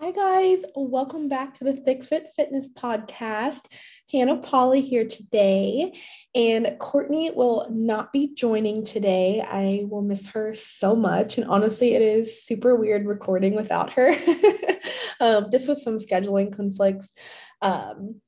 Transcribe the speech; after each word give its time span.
Hi, 0.00 0.12
guys. 0.12 0.64
Welcome 0.76 1.28
back 1.28 1.56
to 1.56 1.64
the 1.64 1.72
Thiccfit 1.72 2.28
Fitness 2.36 2.68
Podcast. 2.68 3.66
Hannah 4.12 4.36
Polly 4.36 4.80
here 4.80 5.04
today, 5.04 5.92
and 6.36 6.76
Courtney 6.78 7.32
will 7.32 7.66
not 7.68 8.12
be 8.12 8.32
joining 8.32 8.84
today. 8.84 9.40
I 9.40 9.86
will 9.88 10.02
miss 10.02 10.28
her 10.28 10.54
so 10.54 10.94
much. 10.94 11.36
And 11.36 11.48
honestly, 11.48 11.96
it 11.96 12.02
is 12.02 12.44
super 12.44 12.76
weird 12.76 13.06
recording 13.06 13.56
without 13.56 13.90
her, 13.94 14.16
um, 15.20 15.48
just 15.50 15.66
with 15.66 15.78
some 15.78 15.96
scheduling 15.96 16.54
conflicts. 16.54 17.10
Um, 17.60 18.20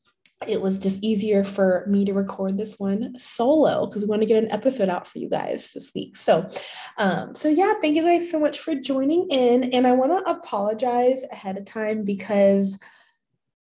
it 0.49 0.63
was 0.63 0.79
just 0.79 1.03
easier 1.05 1.45
for 1.45 1.85
me 1.87 2.05
to 2.07 2.15
record 2.15 2.57
this 2.57 2.79
one 2.79 3.17
solo 3.19 3.87
because 3.87 4.03
we 4.03 4.09
want 4.09 4.23
to 4.23 4.27
get 4.27 4.43
an 4.43 4.51
episode 4.51 4.89
out 4.89 5.07
for 5.07 5.19
you 5.19 5.29
guys 5.29 5.73
this 5.73 5.93
week. 5.95 6.17
So, 6.17 6.49
um, 6.97 7.35
so 7.35 7.49
yeah, 7.49 7.75
thank 7.83 7.95
you 7.95 8.03
guys 8.03 8.31
so 8.31 8.41
much 8.41 8.59
for 8.59 8.75
joining 8.75 9.29
in. 9.29 9.65
And 9.65 9.87
I 9.87 9.93
want 9.93 10.25
to 10.25 10.31
apologize 10.31 11.25
ahead 11.31 11.59
of 11.59 11.67
time 11.67 12.05
because 12.05 12.79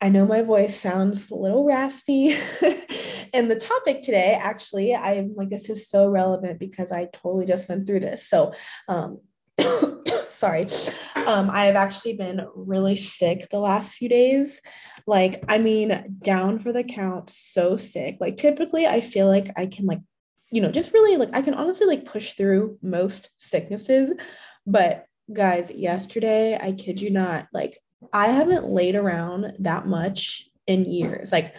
I 0.03 0.11
know 0.11 0.27
my 0.27 0.43
voice 0.43 0.79
sounds 0.79 1.31
a 1.31 1.35
little 1.35 1.65
raspy. 1.65 2.37
and 3.33 3.51
the 3.51 3.59
topic 3.59 4.03
today, 4.03 4.39
actually, 4.39 4.95
I'm 4.95 5.35
like, 5.35 5.49
this 5.49 5.71
is 5.71 5.89
so 5.89 6.07
relevant 6.09 6.59
because 6.59 6.93
I 6.93 7.07
totally 7.07 7.47
just 7.47 7.71
went 7.71 7.87
through 7.87 8.01
this. 8.01 8.29
So, 8.29 8.53
um, 8.89 9.21
sorry. 10.29 10.69
Um, 11.27 11.51
I 11.51 11.65
have 11.67 11.77
actually 11.77 12.17
been 12.17 12.47
really 12.55 12.97
sick 12.97 13.49
the 13.51 13.59
last 13.59 13.95
few 13.95 14.09
days. 14.09 14.61
Like, 15.07 15.45
I 15.49 15.59
mean, 15.59 16.19
down 16.23 16.59
for 16.59 16.73
the 16.73 16.85
count, 16.85 17.31
so 17.31 17.77
sick. 17.77 18.19
Like, 18.21 18.37
typically, 18.37 18.87
I 18.87 19.01
feel 19.01 19.27
like 19.27 19.51
I 19.57 19.67
can, 19.67 19.87
like, 19.87 20.01
you 20.51 20.61
know, 20.61 20.71
just 20.71 20.93
really 20.93 21.17
like, 21.17 21.31
I 21.35 21.43
can 21.43 21.55
honestly 21.55 21.87
like 21.87 22.05
push 22.05 22.35
through 22.35 22.79
most 22.83 23.31
sicknesses. 23.37 24.13
But 24.67 25.07
guys, 25.33 25.71
yesterday, 25.71 26.59
I 26.61 26.73
kid 26.73 27.01
you 27.01 27.11
not, 27.11 27.49
like, 27.53 27.79
I 28.13 28.29
haven't 28.29 28.69
laid 28.69 28.95
around 28.95 29.55
that 29.61 29.87
much 29.87 30.49
in 30.67 30.85
years. 30.85 31.33
Like, 31.33 31.55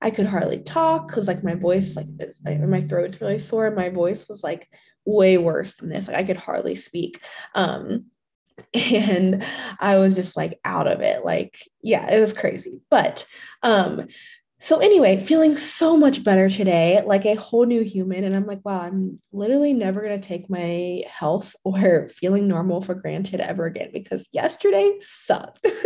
I 0.00 0.10
could 0.10 0.26
hardly 0.26 0.58
talk 0.58 1.08
because, 1.08 1.28
like, 1.28 1.42
my 1.42 1.54
voice, 1.54 1.96
like, 1.96 2.08
my 2.60 2.80
throat's 2.80 3.20
really 3.20 3.38
sore. 3.38 3.70
My 3.70 3.88
voice 3.88 4.28
was 4.28 4.42
like 4.42 4.68
way 5.04 5.38
worse 5.38 5.74
than 5.74 5.88
this. 5.88 6.08
Like, 6.08 6.16
I 6.16 6.24
could 6.24 6.36
hardly 6.36 6.74
speak. 6.76 7.22
Um, 7.54 8.06
and 8.74 9.44
I 9.80 9.96
was 9.96 10.14
just 10.14 10.36
like 10.36 10.58
out 10.64 10.86
of 10.86 11.00
it. 11.00 11.24
Like, 11.24 11.68
yeah, 11.82 12.12
it 12.12 12.20
was 12.20 12.32
crazy. 12.32 12.80
But 12.90 13.26
um, 13.62 14.08
so 14.60 14.78
anyway, 14.78 15.18
feeling 15.18 15.56
so 15.56 15.96
much 15.96 16.22
better 16.22 16.48
today, 16.48 17.02
like 17.04 17.26
a 17.26 17.34
whole 17.34 17.66
new 17.66 17.82
human. 17.82 18.24
And 18.24 18.36
I'm 18.36 18.46
like, 18.46 18.60
wow, 18.64 18.82
I'm 18.82 19.18
literally 19.32 19.74
never 19.74 20.00
gonna 20.02 20.20
take 20.20 20.48
my 20.48 21.02
health 21.08 21.56
or 21.64 22.08
feeling 22.08 22.46
normal 22.46 22.80
for 22.80 22.94
granted 22.94 23.40
ever 23.40 23.66
again 23.66 23.90
because 23.92 24.28
yesterday 24.32 24.92
sucked. 25.00 25.66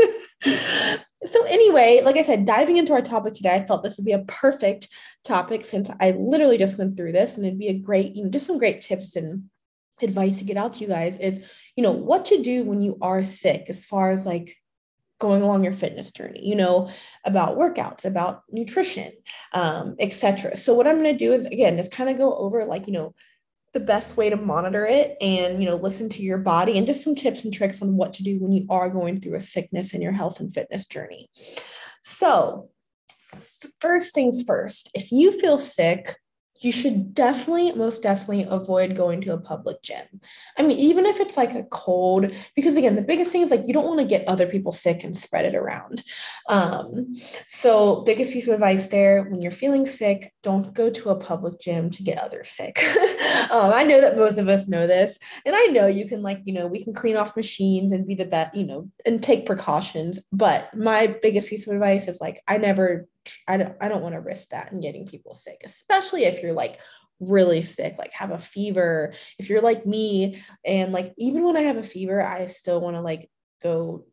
so 0.42 1.44
anyway, 1.46 2.00
like 2.04 2.16
I 2.16 2.22
said, 2.22 2.46
diving 2.46 2.76
into 2.76 2.92
our 2.92 3.02
topic 3.02 3.34
today, 3.34 3.54
I 3.54 3.64
felt 3.64 3.82
this 3.82 3.96
would 3.96 4.06
be 4.06 4.12
a 4.12 4.24
perfect 4.24 4.88
topic 5.24 5.64
since 5.64 5.90
I 6.00 6.12
literally 6.12 6.58
just 6.58 6.78
went 6.78 6.96
through 6.96 7.12
this 7.12 7.36
and 7.36 7.46
it'd 7.46 7.58
be 7.58 7.68
a 7.68 7.78
great, 7.78 8.14
you 8.14 8.24
know, 8.24 8.30
just 8.30 8.46
some 8.46 8.58
great 8.58 8.80
tips 8.80 9.16
and 9.16 9.44
advice 10.02 10.38
to 10.38 10.44
get 10.44 10.56
out 10.56 10.74
to 10.74 10.80
you 10.80 10.88
guys 10.88 11.18
is, 11.18 11.40
you 11.74 11.82
know, 11.82 11.92
what 11.92 12.26
to 12.26 12.42
do 12.42 12.64
when 12.64 12.80
you 12.80 12.98
are 13.00 13.24
sick 13.24 13.66
as 13.68 13.84
far 13.84 14.10
as 14.10 14.26
like 14.26 14.56
going 15.18 15.42
along 15.42 15.64
your 15.64 15.72
fitness 15.72 16.10
journey, 16.10 16.46
you 16.46 16.54
know, 16.54 16.90
about 17.24 17.56
workouts, 17.56 18.04
about 18.04 18.42
nutrition, 18.50 19.12
um, 19.52 19.96
etc. 19.98 20.56
So 20.56 20.74
what 20.74 20.86
I'm 20.86 21.02
going 21.02 21.16
to 21.16 21.24
do 21.24 21.32
is 21.32 21.46
again, 21.46 21.78
just 21.78 21.92
kind 21.92 22.10
of 22.10 22.18
go 22.18 22.34
over 22.36 22.64
like, 22.66 22.86
you 22.86 22.92
know, 22.92 23.14
the 23.76 23.80
best 23.80 24.16
way 24.16 24.30
to 24.30 24.36
monitor 24.36 24.86
it 24.86 25.18
and 25.20 25.62
you 25.62 25.68
know 25.68 25.76
listen 25.76 26.08
to 26.08 26.22
your 26.22 26.38
body 26.38 26.78
and 26.78 26.86
just 26.86 27.04
some 27.04 27.14
tips 27.14 27.44
and 27.44 27.52
tricks 27.52 27.82
on 27.82 27.94
what 27.94 28.14
to 28.14 28.22
do 28.22 28.38
when 28.38 28.50
you 28.50 28.64
are 28.70 28.88
going 28.88 29.20
through 29.20 29.34
a 29.34 29.40
sickness 29.40 29.92
in 29.92 30.00
your 30.00 30.12
health 30.12 30.40
and 30.40 30.50
fitness 30.50 30.86
journey. 30.86 31.28
So, 32.00 32.70
first 33.78 34.14
things 34.14 34.42
first, 34.46 34.90
if 34.94 35.12
you 35.12 35.38
feel 35.38 35.58
sick, 35.58 36.16
you 36.60 36.72
should 36.72 37.12
definitely, 37.12 37.72
most 37.72 38.02
definitely 38.02 38.46
avoid 38.48 38.96
going 38.96 39.20
to 39.20 39.34
a 39.34 39.38
public 39.38 39.82
gym. 39.82 40.06
I 40.56 40.62
mean, 40.62 40.78
even 40.78 41.04
if 41.04 41.20
it's 41.20 41.36
like 41.36 41.54
a 41.54 41.64
cold, 41.64 42.32
because 42.54 42.76
again, 42.76 42.96
the 42.96 43.02
biggest 43.02 43.30
thing 43.30 43.42
is 43.42 43.50
like 43.50 43.66
you 43.66 43.74
don't 43.74 43.86
want 43.86 44.00
to 44.00 44.06
get 44.06 44.26
other 44.26 44.46
people 44.46 44.72
sick 44.72 45.04
and 45.04 45.14
spread 45.14 45.44
it 45.44 45.54
around. 45.54 46.02
Um, 46.48 47.12
so, 47.46 48.02
biggest 48.02 48.32
piece 48.32 48.48
of 48.48 48.54
advice 48.54 48.88
there 48.88 49.24
when 49.24 49.42
you're 49.42 49.50
feeling 49.50 49.84
sick, 49.84 50.32
don't 50.42 50.72
go 50.72 50.88
to 50.90 51.10
a 51.10 51.16
public 51.16 51.60
gym 51.60 51.90
to 51.90 52.02
get 52.02 52.18
others 52.18 52.48
sick. 52.48 52.82
um, 53.50 53.72
I 53.72 53.84
know 53.84 54.00
that 54.00 54.16
most 54.16 54.38
of 54.38 54.48
us 54.48 54.68
know 54.68 54.86
this, 54.86 55.18
and 55.44 55.54
I 55.54 55.66
know 55.66 55.86
you 55.86 56.08
can, 56.08 56.22
like, 56.22 56.42
you 56.44 56.54
know, 56.54 56.66
we 56.66 56.82
can 56.82 56.94
clean 56.94 57.16
off 57.16 57.36
machines 57.36 57.92
and 57.92 58.06
be 58.06 58.14
the 58.14 58.24
best, 58.24 58.56
you 58.56 58.66
know, 58.66 58.90
and 59.04 59.22
take 59.22 59.46
precautions. 59.46 60.20
But 60.32 60.74
my 60.74 61.06
biggest 61.06 61.48
piece 61.48 61.66
of 61.66 61.72
advice 61.72 62.08
is 62.08 62.20
like, 62.20 62.42
I 62.48 62.58
never 62.58 63.08
I 63.48 63.56
don't 63.56 63.76
I 63.80 63.88
don't 63.88 64.02
want 64.02 64.14
to 64.14 64.20
risk 64.20 64.50
that 64.50 64.72
and 64.72 64.82
getting 64.82 65.06
people 65.06 65.34
sick, 65.34 65.62
especially 65.64 66.24
if 66.24 66.42
you're 66.42 66.52
like 66.52 66.80
really 67.20 67.62
sick, 67.62 67.96
like 67.98 68.12
have 68.12 68.30
a 68.30 68.38
fever. 68.38 69.14
If 69.38 69.48
you're 69.48 69.62
like 69.62 69.86
me 69.86 70.42
and 70.64 70.92
like 70.92 71.14
even 71.18 71.44
when 71.44 71.56
I 71.56 71.62
have 71.62 71.76
a 71.76 71.82
fever, 71.82 72.22
I 72.22 72.46
still 72.46 72.80
want 72.80 72.96
to 72.96 73.00
like 73.00 73.30
go 73.62 74.04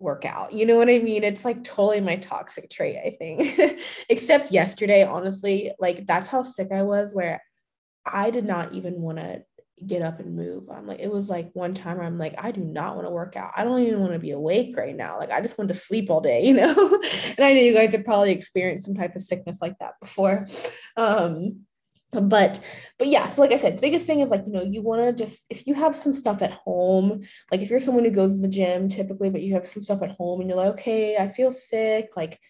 work 0.00 0.24
out. 0.24 0.52
You 0.52 0.66
know 0.66 0.76
what 0.76 0.88
I 0.88 0.98
mean? 0.98 1.24
It's 1.24 1.44
like 1.44 1.64
totally 1.64 2.00
my 2.00 2.16
toxic 2.16 2.70
trait, 2.70 2.96
I 2.96 3.16
think. 3.18 3.80
Except 4.08 4.52
yesterday, 4.52 5.04
honestly, 5.04 5.72
like 5.78 6.06
that's 6.06 6.28
how 6.28 6.42
sick 6.42 6.68
I 6.72 6.82
was 6.82 7.14
where 7.14 7.42
I 8.12 8.30
did 8.30 8.44
not 8.44 8.72
even 8.72 9.00
want 9.00 9.18
to 9.18 9.42
get 9.86 10.02
up 10.02 10.20
and 10.20 10.34
move. 10.34 10.68
I'm 10.70 10.86
like, 10.86 11.00
it 11.00 11.10
was 11.10 11.28
like 11.28 11.50
one 11.52 11.74
time 11.74 12.00
I'm 12.00 12.18
like, 12.18 12.34
I 12.38 12.50
do 12.50 12.60
not 12.60 12.96
want 12.96 13.06
to 13.06 13.12
work 13.12 13.36
out. 13.36 13.52
I 13.56 13.64
don't 13.64 13.80
even 13.80 14.00
want 14.00 14.12
to 14.12 14.18
be 14.18 14.32
awake 14.32 14.76
right 14.76 14.96
now. 14.96 15.18
Like, 15.18 15.30
I 15.30 15.40
just 15.40 15.58
want 15.58 15.68
to 15.68 15.74
sleep 15.74 16.10
all 16.10 16.20
day, 16.20 16.44
you 16.46 16.54
know? 16.54 16.70
and 16.70 17.40
I 17.40 17.54
know 17.54 17.60
you 17.60 17.74
guys 17.74 17.92
have 17.92 18.04
probably 18.04 18.32
experienced 18.32 18.86
some 18.86 18.94
type 18.94 19.14
of 19.14 19.22
sickness 19.22 19.60
like 19.60 19.78
that 19.78 19.94
before. 20.00 20.46
Um, 20.96 21.64
but 22.10 22.58
but 22.98 23.06
yeah 23.06 23.26
so 23.26 23.42
like 23.42 23.52
i 23.52 23.56
said 23.56 23.80
biggest 23.82 24.06
thing 24.06 24.20
is 24.20 24.30
like 24.30 24.46
you 24.46 24.52
know 24.52 24.62
you 24.62 24.80
want 24.80 25.02
to 25.02 25.12
just 25.12 25.46
if 25.50 25.66
you 25.66 25.74
have 25.74 25.94
some 25.94 26.14
stuff 26.14 26.40
at 26.40 26.52
home 26.52 27.20
like 27.52 27.60
if 27.60 27.68
you're 27.68 27.78
someone 27.78 28.02
who 28.02 28.10
goes 28.10 28.36
to 28.36 28.40
the 28.40 28.48
gym 28.48 28.88
typically 28.88 29.28
but 29.28 29.42
you 29.42 29.52
have 29.52 29.66
some 29.66 29.82
stuff 29.82 30.00
at 30.00 30.12
home 30.12 30.40
and 30.40 30.48
you're 30.48 30.56
like 30.56 30.72
okay 30.72 31.18
i 31.18 31.28
feel 31.28 31.52
sick 31.52 32.08
like 32.16 32.40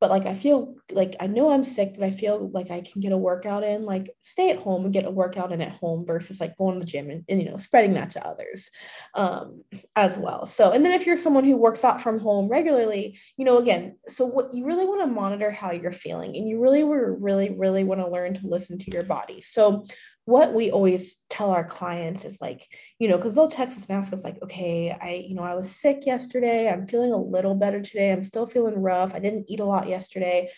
but 0.00 0.10
like 0.10 0.26
I 0.26 0.34
feel 0.34 0.74
like 0.92 1.16
I 1.20 1.26
know 1.26 1.50
I'm 1.50 1.64
sick, 1.64 1.94
but 1.98 2.04
I 2.04 2.10
feel 2.10 2.50
like 2.50 2.70
I 2.70 2.82
can 2.82 3.00
get 3.00 3.12
a 3.12 3.18
workout 3.18 3.64
in, 3.64 3.84
like 3.84 4.10
stay 4.20 4.50
at 4.50 4.58
home 4.58 4.84
and 4.84 4.92
get 4.92 5.06
a 5.06 5.10
workout 5.10 5.52
in 5.52 5.62
at 5.62 5.72
home 5.72 6.04
versus 6.06 6.40
like 6.40 6.56
going 6.58 6.74
to 6.74 6.80
the 6.80 6.86
gym 6.86 7.10
and, 7.10 7.24
and 7.28 7.40
you 7.40 7.48
know 7.48 7.56
spreading 7.56 7.94
that 7.94 8.10
to 8.10 8.26
others 8.26 8.70
um, 9.14 9.62
as 9.94 10.18
well. 10.18 10.46
So 10.46 10.72
and 10.72 10.84
then 10.84 10.92
if 10.92 11.06
you're 11.06 11.16
someone 11.16 11.44
who 11.44 11.56
works 11.56 11.84
out 11.84 12.00
from 12.00 12.18
home 12.18 12.48
regularly, 12.48 13.18
you 13.36 13.44
know, 13.44 13.58
again, 13.58 13.96
so 14.08 14.26
what 14.26 14.52
you 14.52 14.66
really 14.66 14.84
want 14.84 15.00
to 15.00 15.06
monitor 15.06 15.50
how 15.50 15.72
you're 15.72 15.92
feeling 15.92 16.36
and 16.36 16.46
you 16.46 16.60
really 16.60 16.84
really 16.84 17.50
really 17.50 17.84
want 17.84 18.00
to 18.00 18.08
learn 18.08 18.34
to 18.34 18.46
listen 18.46 18.78
to 18.78 18.90
your 18.90 19.04
body. 19.04 19.40
So 19.40 19.86
what 20.26 20.52
we 20.52 20.72
always 20.72 21.16
tell 21.30 21.52
our 21.52 21.64
clients 21.64 22.24
is 22.24 22.40
like, 22.40 22.66
you 22.98 23.08
know, 23.08 23.16
because 23.16 23.34
they'll 23.34 23.46
text 23.46 23.78
us 23.78 23.86
and 23.86 23.96
ask 23.96 24.12
us, 24.12 24.24
like, 24.24 24.42
okay, 24.42 24.90
I, 24.90 25.24
you 25.26 25.36
know, 25.36 25.44
I 25.44 25.54
was 25.54 25.70
sick 25.70 26.04
yesterday. 26.04 26.68
I'm 26.68 26.88
feeling 26.88 27.12
a 27.12 27.16
little 27.16 27.54
better 27.54 27.80
today. 27.80 28.10
I'm 28.10 28.24
still 28.24 28.44
feeling 28.44 28.82
rough. 28.82 29.14
I 29.14 29.20
didn't 29.20 29.48
eat 29.48 29.60
a 29.60 29.64
lot 29.64 29.88
yesterday. 29.88 30.50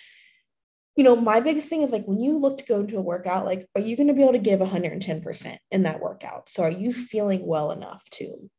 You 0.96 1.04
know, 1.04 1.14
my 1.14 1.40
biggest 1.40 1.68
thing 1.68 1.82
is 1.82 1.92
like 1.92 2.06
when 2.06 2.18
you 2.18 2.38
look 2.38 2.58
to 2.58 2.64
go 2.64 2.80
into 2.80 2.96
a 2.96 3.02
workout, 3.02 3.44
like, 3.44 3.68
are 3.76 3.82
you 3.82 3.94
going 3.94 4.08
to 4.08 4.14
be 4.14 4.22
able 4.22 4.32
to 4.32 4.38
give 4.38 4.58
110% 4.58 5.58
in 5.70 5.82
that 5.82 6.00
workout? 6.00 6.48
So 6.48 6.62
are 6.62 6.70
you 6.70 6.94
feeling 6.94 7.46
well 7.46 7.70
enough 7.70 8.02
to? 8.12 8.50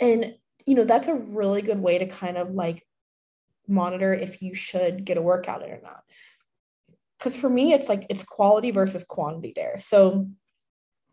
And, 0.00 0.34
you 0.64 0.74
know, 0.76 0.84
that's 0.84 1.08
a 1.08 1.14
really 1.14 1.60
good 1.60 1.78
way 1.78 1.98
to 1.98 2.06
kind 2.06 2.38
of 2.38 2.52
like 2.52 2.86
monitor 3.66 4.14
if 4.14 4.40
you 4.40 4.54
should 4.54 5.04
get 5.04 5.18
a 5.18 5.22
workout 5.22 5.62
in 5.62 5.70
or 5.70 5.80
not 5.82 6.02
because 7.18 7.36
for 7.36 7.50
me 7.50 7.72
it's 7.72 7.88
like 7.88 8.06
it's 8.08 8.24
quality 8.24 8.70
versus 8.70 9.04
quantity 9.04 9.52
there 9.54 9.76
so 9.76 10.28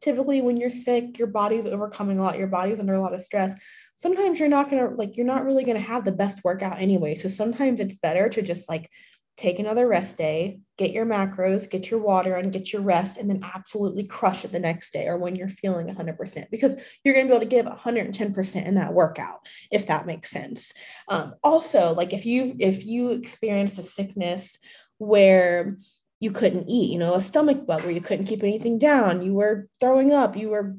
typically 0.01 0.41
when 0.41 0.57
you're 0.57 0.69
sick 0.69 1.17
your 1.17 1.27
body's 1.27 1.65
overcoming 1.65 2.19
a 2.19 2.21
lot 2.21 2.37
your 2.37 2.47
body's 2.47 2.79
under 2.79 2.93
a 2.93 3.01
lot 3.01 3.13
of 3.13 3.21
stress. 3.21 3.55
Sometimes 3.95 4.39
you're 4.39 4.49
not 4.49 4.69
gonna 4.69 4.89
like 4.89 5.17
you're 5.17 5.25
not 5.25 5.45
really 5.45 5.63
gonna 5.63 5.79
have 5.79 6.05
the 6.05 6.11
best 6.11 6.43
workout 6.43 6.81
anyway. 6.81 7.15
So 7.15 7.29
sometimes 7.29 7.79
it's 7.79 7.95
better 7.95 8.29
to 8.29 8.41
just 8.41 8.69
like 8.69 8.89
take 9.37 9.59
another 9.59 9.85
rest 9.87 10.17
day 10.17 10.59
get 10.77 10.91
your 10.91 11.05
macros 11.05 11.69
get 11.69 11.91
your 11.91 11.99
water 11.99 12.35
and 12.35 12.53
get 12.53 12.71
your 12.71 12.81
rest 12.81 13.17
and 13.17 13.29
then 13.29 13.41
absolutely 13.53 14.05
crush 14.05 14.45
it 14.45 14.51
the 14.51 14.59
next 14.59 14.91
day 14.91 15.07
or 15.07 15.17
when 15.17 15.35
you're 15.35 15.49
feeling 15.49 15.87
100% 15.87 16.49
because 16.51 16.75
you're 17.03 17.13
going 17.13 17.27
to 17.27 17.31
be 17.31 17.35
able 17.35 17.45
to 17.45 17.49
give 17.49 17.65
110% 17.65 18.65
in 18.65 18.75
that 18.75 18.93
workout 18.93 19.39
if 19.71 19.87
that 19.87 20.05
makes 20.05 20.29
sense. 20.29 20.73
Um, 21.09 21.33
also 21.43 21.93
like 21.93 22.13
if 22.13 22.25
you 22.25 22.55
if 22.59 22.85
you 22.85 23.11
experience 23.11 23.77
a 23.77 23.83
sickness 23.83 24.57
where 24.97 25.77
you 26.25 26.31
couldn't 26.31 26.67
eat, 26.67 26.91
you 26.91 26.97
know, 26.97 27.13
a 27.13 27.21
stomach 27.21 27.67
bug 27.67 27.83
where 27.83 27.91
you 27.91 28.01
couldn't 28.01 28.25
keep 28.25 28.41
anything 28.41 28.79
down, 28.79 29.21
you 29.21 29.35
were 29.35 29.69
throwing 29.79 30.11
up, 30.11 30.35
you 30.35 30.49
were 30.49 30.75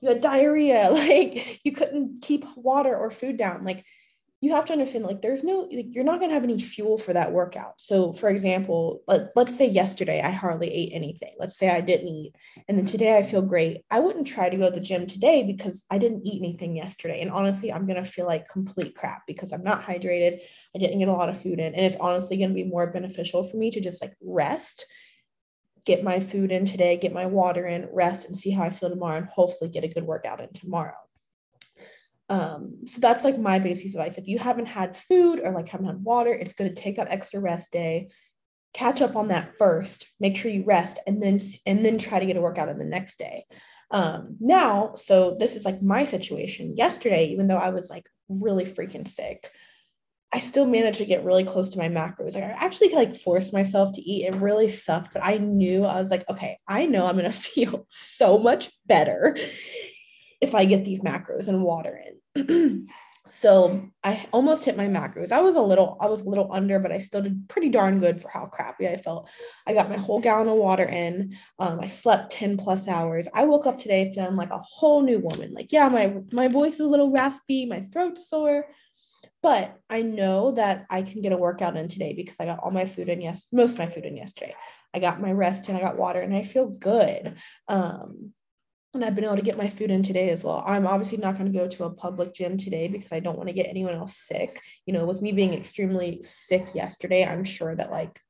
you 0.00 0.08
had 0.08 0.20
diarrhea, 0.20 0.88
like 0.92 1.60
you 1.64 1.72
couldn't 1.72 2.22
keep 2.22 2.46
water 2.56 2.96
or 2.96 3.10
food 3.10 3.36
down. 3.36 3.64
Like 3.64 3.84
you 4.44 4.52
have 4.52 4.66
to 4.66 4.74
understand 4.74 5.06
like 5.06 5.22
there's 5.22 5.42
no 5.42 5.66
like, 5.72 5.94
you're 5.94 6.04
not 6.04 6.18
going 6.18 6.28
to 6.28 6.34
have 6.34 6.44
any 6.44 6.60
fuel 6.60 6.98
for 6.98 7.14
that 7.14 7.32
workout. 7.32 7.80
So 7.80 8.12
for 8.12 8.28
example 8.28 9.02
let, 9.08 9.30
let's 9.34 9.56
say 9.56 9.66
yesterday 9.66 10.20
i 10.20 10.30
hardly 10.30 10.70
ate 10.70 10.92
anything. 10.92 11.34
Let's 11.38 11.58
say 11.58 11.70
i 11.70 11.80
didn't 11.80 12.08
eat 12.08 12.34
and 12.68 12.76
then 12.76 12.84
today 12.84 13.16
i 13.16 13.22
feel 13.22 13.40
great. 13.40 13.84
I 13.90 14.00
wouldn't 14.00 14.26
try 14.26 14.50
to 14.50 14.56
go 14.56 14.66
to 14.68 14.74
the 14.74 14.80
gym 14.80 15.06
today 15.06 15.44
because 15.44 15.84
i 15.90 15.96
didn't 15.96 16.26
eat 16.26 16.42
anything 16.42 16.76
yesterday. 16.76 17.22
And 17.22 17.30
honestly 17.30 17.72
i'm 17.72 17.86
going 17.86 18.02
to 18.02 18.10
feel 18.10 18.26
like 18.26 18.46
complete 18.48 18.94
crap 18.94 19.22
because 19.26 19.50
i'm 19.52 19.64
not 19.64 19.82
hydrated. 19.82 20.40
I 20.74 20.78
didn't 20.78 20.98
get 20.98 21.08
a 21.08 21.12
lot 21.12 21.30
of 21.30 21.40
food 21.40 21.58
in 21.58 21.74
and 21.74 21.86
it's 21.86 21.96
honestly 21.96 22.36
going 22.36 22.50
to 22.50 22.54
be 22.54 22.64
more 22.64 22.88
beneficial 22.88 23.44
for 23.44 23.56
me 23.56 23.70
to 23.70 23.80
just 23.80 24.02
like 24.02 24.14
rest 24.20 24.84
get 25.86 26.04
my 26.04 26.20
food 26.20 26.52
in 26.52 26.66
today 26.66 26.98
get 26.98 27.12
my 27.12 27.26
water 27.26 27.66
in 27.66 27.88
rest 27.92 28.26
and 28.26 28.36
see 28.36 28.50
how 28.50 28.64
i 28.64 28.70
feel 28.70 28.90
tomorrow 28.90 29.18
and 29.18 29.26
hopefully 29.26 29.70
get 29.70 29.84
a 29.84 29.88
good 29.88 30.04
workout 30.04 30.40
in 30.40 30.52
tomorrow 30.52 31.03
um, 32.28 32.86
so 32.86 33.00
that's 33.00 33.24
like 33.24 33.38
my 33.38 33.58
basic 33.58 33.86
advice. 33.86 34.18
If 34.18 34.28
you 34.28 34.38
haven't 34.38 34.66
had 34.66 34.96
food 34.96 35.40
or 35.40 35.52
like 35.52 35.68
haven't 35.68 35.86
had 35.86 36.02
water, 36.02 36.32
it's 36.32 36.54
going 36.54 36.72
to 36.72 36.80
take 36.80 36.96
that 36.96 37.10
extra 37.10 37.40
rest 37.40 37.70
day. 37.70 38.08
Catch 38.72 39.02
up 39.02 39.14
on 39.14 39.28
that 39.28 39.52
first. 39.58 40.06
Make 40.18 40.36
sure 40.36 40.50
you 40.50 40.64
rest, 40.64 40.98
and 41.06 41.22
then 41.22 41.38
and 41.64 41.84
then 41.84 41.96
try 41.96 42.18
to 42.18 42.26
get 42.26 42.36
a 42.36 42.40
workout 42.40 42.68
in 42.68 42.78
the 42.78 42.84
next 42.84 43.18
day. 43.18 43.44
Um, 43.90 44.36
now, 44.40 44.94
so 44.96 45.36
this 45.38 45.54
is 45.54 45.64
like 45.64 45.80
my 45.80 46.04
situation. 46.04 46.76
Yesterday, 46.76 47.26
even 47.26 47.46
though 47.46 47.58
I 47.58 47.68
was 47.68 47.88
like 47.88 48.06
really 48.28 48.64
freaking 48.64 49.06
sick, 49.06 49.52
I 50.32 50.40
still 50.40 50.66
managed 50.66 50.98
to 50.98 51.04
get 51.04 51.24
really 51.24 51.44
close 51.44 51.70
to 51.70 51.78
my 51.78 51.88
macros. 51.88 52.34
Like 52.34 52.42
I 52.42 52.48
actually 52.48 52.92
like 52.92 53.14
forced 53.14 53.52
myself 53.52 53.92
to 53.92 54.02
eat. 54.02 54.26
It 54.26 54.34
really 54.34 54.66
sucked, 54.66 55.12
but 55.12 55.24
I 55.24 55.38
knew 55.38 55.84
I 55.84 56.00
was 56.00 56.10
like, 56.10 56.28
okay, 56.28 56.58
I 56.66 56.86
know 56.86 57.06
I'm 57.06 57.14
gonna 57.14 57.32
feel 57.32 57.86
so 57.90 58.38
much 58.38 58.72
better 58.86 59.36
if 60.44 60.54
I 60.54 60.64
get 60.64 60.84
these 60.84 61.00
macros 61.00 61.48
and 61.48 61.62
water 61.62 62.00
in. 62.36 62.88
so 63.28 63.88
I 64.04 64.26
almost 64.32 64.64
hit 64.64 64.76
my 64.76 64.86
macros. 64.86 65.32
I 65.32 65.40
was 65.40 65.56
a 65.56 65.62
little, 65.62 65.96
I 66.00 66.06
was 66.06 66.20
a 66.20 66.28
little 66.28 66.52
under, 66.52 66.78
but 66.78 66.92
I 66.92 66.98
still 66.98 67.22
did 67.22 67.48
pretty 67.48 67.70
darn 67.70 67.98
good 67.98 68.20
for 68.20 68.28
how 68.28 68.46
crappy 68.46 68.86
I 68.86 68.96
felt. 68.96 69.28
I 69.66 69.72
got 69.72 69.90
my 69.90 69.96
whole 69.96 70.20
gallon 70.20 70.48
of 70.48 70.56
water 70.56 70.84
in. 70.84 71.36
Um, 71.58 71.80
I 71.80 71.86
slept 71.86 72.32
10 72.32 72.58
plus 72.58 72.86
hours. 72.86 73.26
I 73.34 73.46
woke 73.46 73.66
up 73.66 73.78
today 73.78 74.12
feeling 74.14 74.36
like 74.36 74.50
a 74.50 74.58
whole 74.58 75.02
new 75.02 75.18
woman. 75.18 75.52
Like, 75.52 75.72
yeah, 75.72 75.88
my 75.88 76.14
my 76.30 76.48
voice 76.48 76.74
is 76.74 76.80
a 76.80 76.88
little 76.88 77.10
raspy, 77.10 77.66
my 77.66 77.86
throat's 77.92 78.28
sore. 78.28 78.66
But 79.42 79.78
I 79.90 80.00
know 80.00 80.52
that 80.52 80.86
I 80.88 81.02
can 81.02 81.20
get 81.20 81.32
a 81.32 81.36
workout 81.36 81.76
in 81.76 81.88
today 81.88 82.14
because 82.14 82.40
I 82.40 82.46
got 82.46 82.60
all 82.60 82.70
my 82.70 82.86
food 82.86 83.10
in 83.10 83.20
yes, 83.20 83.46
most 83.52 83.72
of 83.72 83.78
my 83.78 83.90
food 83.90 84.06
in 84.06 84.16
yesterday. 84.16 84.54
I 84.94 85.00
got 85.00 85.20
my 85.20 85.32
rest 85.32 85.68
and 85.68 85.76
I 85.76 85.82
got 85.82 85.98
water 85.98 86.20
and 86.20 86.34
I 86.34 86.44
feel 86.44 86.66
good. 86.66 87.34
Um, 87.68 88.32
and 88.94 89.04
I've 89.04 89.14
been 89.14 89.24
able 89.24 89.36
to 89.36 89.42
get 89.42 89.56
my 89.56 89.68
food 89.68 89.90
in 89.90 90.02
today 90.02 90.30
as 90.30 90.44
well. 90.44 90.62
I'm 90.66 90.86
obviously 90.86 91.18
not 91.18 91.38
going 91.38 91.52
to 91.52 91.58
go 91.58 91.68
to 91.68 91.84
a 91.84 91.90
public 91.90 92.34
gym 92.34 92.56
today 92.56 92.88
because 92.88 93.12
I 93.12 93.20
don't 93.20 93.36
want 93.36 93.48
to 93.48 93.54
get 93.54 93.66
anyone 93.68 93.94
else 93.94 94.16
sick. 94.16 94.60
You 94.86 94.92
know, 94.94 95.04
with 95.04 95.22
me 95.22 95.32
being 95.32 95.54
extremely 95.54 96.22
sick 96.22 96.74
yesterday, 96.74 97.24
I'm 97.24 97.44
sure 97.44 97.74
that 97.74 97.90
like 97.90 98.20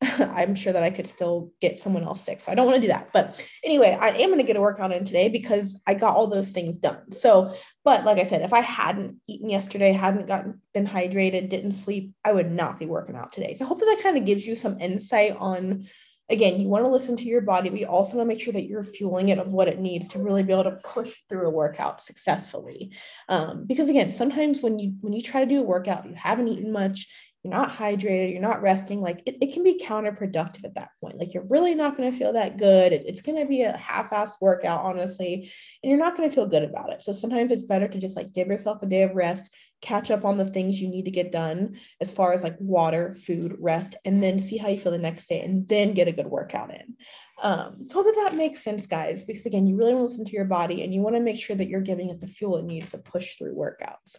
I'm 0.02 0.54
sure 0.54 0.72
that 0.72 0.82
I 0.82 0.90
could 0.90 1.08
still 1.08 1.52
get 1.60 1.78
someone 1.78 2.04
else 2.04 2.20
sick. 2.20 2.40
So 2.40 2.52
I 2.52 2.54
don't 2.54 2.66
want 2.66 2.76
to 2.76 2.82
do 2.82 2.92
that. 2.92 3.10
But 3.12 3.44
anyway, 3.64 3.96
I 4.00 4.10
am 4.10 4.28
going 4.28 4.38
to 4.38 4.44
get 4.44 4.56
a 4.56 4.60
workout 4.60 4.92
in 4.92 5.04
today 5.04 5.28
because 5.28 5.78
I 5.86 5.94
got 5.94 6.14
all 6.14 6.28
those 6.28 6.52
things 6.52 6.78
done. 6.78 7.12
So, 7.12 7.52
but 7.84 8.04
like 8.04 8.18
I 8.18 8.22
said, 8.22 8.42
if 8.42 8.52
I 8.52 8.60
hadn't 8.60 9.16
eaten 9.26 9.48
yesterday, 9.48 9.92
hadn't 9.92 10.26
gotten 10.26 10.60
been 10.72 10.86
hydrated, 10.86 11.48
didn't 11.48 11.72
sleep, 11.72 12.12
I 12.24 12.32
would 12.32 12.50
not 12.50 12.78
be 12.78 12.86
working 12.86 13.16
out 13.16 13.32
today. 13.32 13.54
So 13.54 13.64
hopefully 13.64 13.94
that 13.94 14.02
kind 14.02 14.16
of 14.16 14.24
gives 14.24 14.46
you 14.46 14.54
some 14.54 14.80
insight 14.80 15.36
on 15.38 15.86
again, 16.30 16.60
you 16.60 16.68
want 16.68 16.84
to 16.84 16.90
listen 16.90 17.16
to 17.16 17.24
your 17.24 17.40
body, 17.40 17.70
but 17.70 17.78
you 17.78 17.86
also 17.86 18.16
want 18.16 18.28
to 18.28 18.34
make 18.34 18.42
sure 18.42 18.52
that 18.52 18.68
you're 18.68 18.82
fueling 18.82 19.30
it 19.30 19.38
of 19.38 19.52
what 19.52 19.68
it 19.68 19.80
needs 19.80 20.08
to 20.08 20.18
really 20.18 20.42
be 20.42 20.52
able 20.52 20.64
to 20.64 20.78
push 20.82 21.14
through 21.28 21.46
a 21.46 21.50
workout 21.50 22.02
successfully. 22.02 22.92
Um, 23.28 23.64
because 23.66 23.88
again, 23.88 24.10
sometimes 24.10 24.62
when 24.62 24.78
you 24.78 24.94
when 25.00 25.12
you 25.12 25.22
try 25.22 25.40
to 25.40 25.46
do 25.46 25.60
a 25.60 25.64
workout, 25.64 26.06
you 26.06 26.14
haven't 26.14 26.48
eaten 26.48 26.72
much, 26.72 27.08
you're 27.48 27.60
not 27.60 27.70
hydrated, 27.70 28.32
you're 28.32 28.40
not 28.40 28.62
resting, 28.62 29.00
like 29.00 29.22
it, 29.26 29.38
it 29.40 29.52
can 29.52 29.62
be 29.62 29.82
counterproductive 29.82 30.64
at 30.64 30.74
that 30.74 30.90
point. 31.00 31.18
Like 31.18 31.32
you're 31.32 31.46
really 31.48 31.74
not 31.74 31.96
going 31.96 32.10
to 32.10 32.18
feel 32.18 32.32
that 32.34 32.58
good. 32.58 32.92
It, 32.92 33.04
it's 33.06 33.22
going 33.22 33.40
to 33.40 33.48
be 33.48 33.62
a 33.62 33.76
half-assed 33.76 34.34
workout, 34.40 34.84
honestly, 34.84 35.50
and 35.82 35.90
you're 35.90 35.98
not 35.98 36.16
going 36.16 36.28
to 36.28 36.34
feel 36.34 36.46
good 36.46 36.62
about 36.62 36.92
it. 36.92 37.02
So 37.02 37.12
sometimes 37.12 37.52
it's 37.52 37.62
better 37.62 37.88
to 37.88 37.98
just 37.98 38.16
like 38.16 38.32
give 38.32 38.48
yourself 38.48 38.82
a 38.82 38.86
day 38.86 39.02
of 39.02 39.14
rest, 39.14 39.50
catch 39.80 40.10
up 40.10 40.24
on 40.24 40.36
the 40.36 40.44
things 40.44 40.80
you 40.80 40.88
need 40.88 41.04
to 41.06 41.10
get 41.10 41.32
done 41.32 41.76
as 42.00 42.12
far 42.12 42.32
as 42.32 42.42
like 42.42 42.56
water, 42.60 43.14
food, 43.14 43.56
rest, 43.58 43.96
and 44.04 44.22
then 44.22 44.38
see 44.38 44.56
how 44.58 44.68
you 44.68 44.78
feel 44.78 44.92
the 44.92 44.98
next 44.98 45.28
day 45.28 45.40
and 45.40 45.66
then 45.68 45.94
get 45.94 46.08
a 46.08 46.12
good 46.12 46.26
workout 46.26 46.70
in. 46.70 46.96
Um, 47.40 47.86
so 47.88 48.02
that 48.02 48.14
that 48.16 48.34
makes 48.34 48.62
sense, 48.62 48.86
guys, 48.86 49.22
because 49.22 49.46
again, 49.46 49.66
you 49.66 49.76
really 49.76 49.94
want 49.94 50.08
to 50.08 50.10
listen 50.10 50.24
to 50.24 50.32
your 50.32 50.44
body 50.44 50.82
and 50.82 50.92
you 50.92 51.00
want 51.00 51.16
to 51.16 51.22
make 51.22 51.40
sure 51.40 51.56
that 51.56 51.68
you're 51.68 51.80
giving 51.80 52.10
it 52.10 52.20
the 52.20 52.26
fuel 52.26 52.56
it 52.56 52.64
needs 52.64 52.90
to 52.90 52.98
push 52.98 53.38
through 53.38 53.54
workouts. 53.54 54.16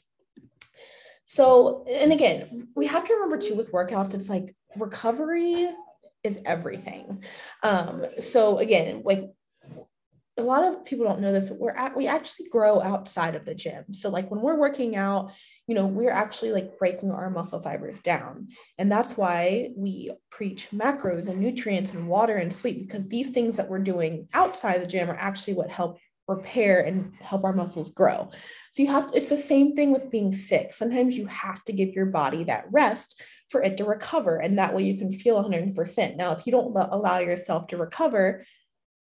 So, 1.31 1.85
and 1.87 2.11
again, 2.11 2.69
we 2.75 2.87
have 2.87 3.05
to 3.05 3.13
remember 3.13 3.37
too 3.37 3.53
with 3.53 3.71
workouts, 3.71 4.15
it's 4.15 4.29
like 4.29 4.55
recovery 4.75 5.69
is 6.23 6.39
everything. 6.43 7.23
Um, 7.61 8.03
so 8.17 8.57
again, 8.57 9.03
like 9.05 9.29
a 10.39 10.41
lot 10.41 10.63
of 10.63 10.83
people 10.85 11.05
don't 11.05 11.21
know 11.21 11.31
this, 11.31 11.45
but 11.45 11.59
we're 11.59 11.69
at, 11.69 11.95
we 11.95 12.07
actually 12.07 12.49
grow 12.49 12.81
outside 12.81 13.35
of 13.35 13.45
the 13.45 13.53
gym. 13.53 13.93
So 13.93 14.09
like 14.09 14.31
when 14.31 14.41
we're 14.41 14.57
working 14.57 14.95
out, 14.95 15.31
you 15.67 15.75
know, 15.75 15.85
we're 15.85 16.09
actually 16.09 16.51
like 16.51 16.79
breaking 16.79 17.11
our 17.11 17.29
muscle 17.29 17.61
fibers 17.61 17.99
down. 17.99 18.47
And 18.79 18.91
that's 18.91 19.15
why 19.15 19.69
we 19.77 20.11
preach 20.31 20.69
macros 20.73 21.27
and 21.27 21.39
nutrients 21.39 21.93
and 21.93 22.07
water 22.07 22.37
and 22.37 22.51
sleep, 22.51 22.81
because 22.81 23.07
these 23.07 23.29
things 23.29 23.57
that 23.57 23.69
we're 23.69 23.77
doing 23.77 24.27
outside 24.33 24.81
the 24.81 24.87
gym 24.87 25.11
are 25.11 25.15
actually 25.15 25.53
what 25.53 25.69
help 25.69 25.99
repair 26.29 26.81
and 26.81 27.13
help 27.19 27.43
our 27.43 27.53
muscles 27.53 27.91
grow. 27.91 28.29
So 28.71 28.83
you 28.83 28.89
have 28.89 29.11
to, 29.11 29.17
it's 29.17 29.29
the 29.29 29.37
same 29.37 29.75
thing 29.75 29.91
with 29.91 30.11
being 30.11 30.31
sick. 30.31 30.73
Sometimes 30.73 31.17
you 31.17 31.25
have 31.25 31.63
to 31.65 31.73
give 31.73 31.89
your 31.89 32.05
body 32.05 32.45
that 32.45 32.65
rest 32.71 33.21
for 33.49 33.61
it 33.61 33.77
to 33.77 33.85
recover. 33.85 34.37
And 34.37 34.57
that 34.59 34.73
way 34.73 34.83
you 34.83 34.97
can 34.97 35.11
feel 35.11 35.43
100%. 35.43 36.15
Now, 36.15 36.31
if 36.31 36.45
you 36.45 36.51
don't 36.51 36.75
allow 36.75 37.19
yourself 37.19 37.67
to 37.67 37.77
recover, 37.77 38.45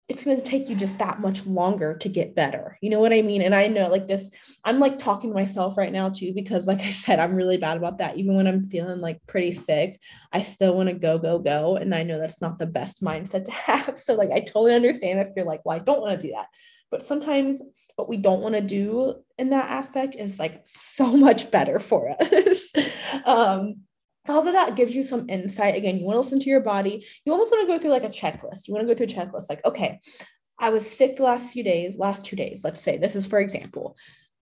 it's 0.08 0.26
going 0.26 0.38
to 0.38 0.44
take 0.44 0.68
you 0.68 0.76
just 0.76 0.98
that 1.00 1.22
much 1.22 1.46
longer 1.46 1.96
to 1.98 2.10
get 2.10 2.36
better. 2.36 2.78
You 2.82 2.90
know 2.90 3.00
what 3.00 3.14
I 3.14 3.22
mean? 3.22 3.42
And 3.42 3.56
I 3.56 3.68
know 3.68 3.88
like 3.88 4.08
this, 4.08 4.30
I'm 4.66 4.78
like 4.80 5.00
talking 5.00 5.30
to 5.30 5.34
myself 5.34 5.78
right 5.78 5.92
now 5.92 6.10
too, 6.10 6.34
because 6.34 6.68
like 6.68 6.82
I 6.82 6.92
said, 6.92 7.20
I'm 7.20 7.36
really 7.36 7.58
bad 7.58 7.78
about 7.78 8.00
that. 8.00 8.18
Even 8.18 8.36
when 8.36 8.48
I'm 8.48 8.66
feeling 8.66 9.00
like 9.00 9.20
pretty 9.28 9.52
sick, 9.54 10.02
I 10.34 10.42
still 10.42 10.76
want 10.76 10.90
to 10.90 10.96
go, 10.96 11.18
go, 11.18 11.40
go. 11.40 11.78
And 11.78 11.96
I 11.96 12.04
know 12.04 12.20
that's 12.20 12.42
not 12.42 12.60
the 12.60 12.66
best 12.66 13.02
mindset 13.02 13.46
to 13.46 13.52
have. 13.72 13.98
So 13.98 14.16
like, 14.16 14.32
I 14.32 14.40
totally 14.40 14.76
understand 14.76 15.20
if 15.20 15.30
you're 15.36 15.46
like, 15.46 15.62
well, 15.64 15.78
I 15.78 15.80
don't 15.80 16.02
want 16.02 16.20
to 16.20 16.28
do 16.28 16.34
that. 16.34 16.48
But 16.90 17.04
sometimes 17.04 17.62
what 17.96 18.10
we 18.10 18.18
don't 18.18 18.42
want 18.42 18.56
to 18.56 18.62
do 18.62 19.16
in 19.38 19.52
that 19.52 19.70
aspect 19.70 20.18
is 20.18 20.40
like 20.40 20.60
so 20.66 21.16
much 21.16 21.50
better 21.50 21.80
for 21.80 22.14
us. 22.20 22.70
um, 23.26 23.84
so 24.26 24.36
all 24.36 24.48
of 24.48 24.54
that 24.54 24.76
gives 24.76 24.96
you 24.96 25.04
some 25.04 25.30
insight. 25.30 25.76
Again, 25.76 25.98
you 25.98 26.06
want 26.06 26.16
to 26.16 26.22
listen 26.22 26.40
to 26.40 26.50
your 26.50 26.62
body. 26.62 27.06
You 27.26 27.32
almost 27.32 27.52
want 27.52 27.68
to 27.68 27.74
go 27.74 27.80
through 27.80 27.92
like 27.92 28.04
a 28.04 28.10
checklist. 28.10 28.68
You 28.68 28.74
want 28.74 28.88
to 28.88 28.94
go 28.94 28.98
through 28.98 29.08
a 29.08 29.26
checklist 29.26 29.50
like, 29.50 29.66
okay, 29.66 30.00
I 30.60 30.70
was 30.70 30.90
sick 30.90 31.18
the 31.18 31.24
last 31.24 31.52
few 31.52 31.64
days, 31.64 31.98
last 31.98 32.24
two 32.24 32.36
days, 32.36 32.64
let's 32.64 32.82
say. 32.82 32.98
This 32.98 33.16
is 33.16 33.26
for 33.26 33.40
example. 33.40 33.98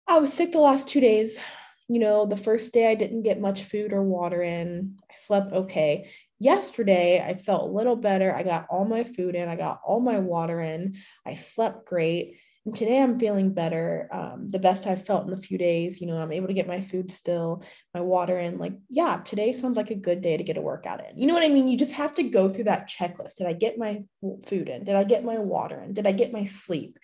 I 0.06 0.18
was 0.18 0.32
sick 0.32 0.52
the 0.52 0.60
last 0.60 0.86
two 0.86 1.00
days. 1.00 1.40
You 1.88 1.98
know, 1.98 2.24
the 2.24 2.36
first 2.36 2.72
day 2.72 2.90
I 2.90 2.94
didn't 2.94 3.22
get 3.22 3.40
much 3.40 3.64
food 3.64 3.93
or 3.93 4.02
water 4.02 4.43
in. 4.43 4.96
I 5.10 5.14
slept 5.14 5.52
okay. 5.52 6.10
Yesterday, 6.38 7.20
I 7.20 7.34
felt 7.34 7.69
a 7.69 7.72
little 7.72 7.96
better. 7.96 8.34
I 8.34 8.43
got 8.43 8.66
all 8.70 8.84
my 8.84 9.02
food 9.02 9.34
in, 9.34 9.48
I 9.48 9.56
got 9.56 9.81
all 9.84 10.00
my 10.00 10.19
water 10.19 10.60
in, 10.60 10.96
I 11.26 11.34
slept 11.34 11.86
great. 11.86 12.38
And 12.66 12.74
today 12.74 13.00
I'm 13.00 13.18
feeling 13.18 13.52
better, 13.52 14.08
um, 14.10 14.50
the 14.50 14.58
best 14.58 14.86
I've 14.86 15.04
felt 15.04 15.26
in 15.26 15.34
a 15.34 15.38
few 15.38 15.58
days. 15.58 16.00
You 16.00 16.06
know, 16.06 16.16
I'm 16.16 16.32
able 16.32 16.46
to 16.46 16.54
get 16.54 16.66
my 16.66 16.80
food 16.80 17.10
still, 17.10 17.62
my 17.92 18.00
water 18.00 18.38
in. 18.38 18.58
Like, 18.58 18.72
yeah, 18.88 19.18
today 19.18 19.52
sounds 19.52 19.76
like 19.76 19.90
a 19.90 19.94
good 19.94 20.22
day 20.22 20.36
to 20.36 20.44
get 20.44 20.56
a 20.56 20.62
workout 20.62 21.02
in. 21.06 21.18
You 21.18 21.26
know 21.26 21.34
what 21.34 21.44
I 21.44 21.48
mean? 21.48 21.68
You 21.68 21.76
just 21.76 21.92
have 21.92 22.14
to 22.14 22.22
go 22.22 22.48
through 22.48 22.64
that 22.64 22.88
checklist. 22.88 23.36
Did 23.36 23.48
I 23.48 23.52
get 23.52 23.76
my 23.76 24.04
food 24.46 24.68
in? 24.68 24.84
Did 24.84 24.96
I 24.96 25.04
get 25.04 25.24
my 25.24 25.38
water 25.38 25.80
in? 25.82 25.92
Did 25.92 26.06
I 26.06 26.12
get 26.12 26.32
my 26.32 26.44
sleep? 26.44 26.98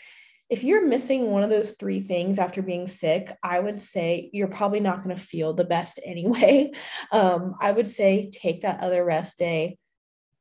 If 0.49 0.65
you're 0.65 0.87
missing 0.87 1.31
one 1.31 1.45
of 1.45 1.51
those 1.51 1.73
three 1.73 2.01
things 2.01 2.39
after 2.39 2.63
being 2.63 2.87
sick, 2.89 3.37
I 3.43 3.61
would 3.61 3.79
say 3.79 4.31
you're 4.33 4.49
probably 4.49 4.81
not 4.81 5.05
going 5.05 5.15
to 5.15 5.23
feel 5.23 5.53
the 5.53 5.65
best 5.65 6.01
anyway. 6.07 6.73
Um, 7.13 7.55
I 7.61 7.71
would 7.73 7.91
say 7.91 8.31
take 8.33 8.63
that 8.63 8.83
other 8.83 9.05
rest 9.05 9.39
day, 9.39 9.79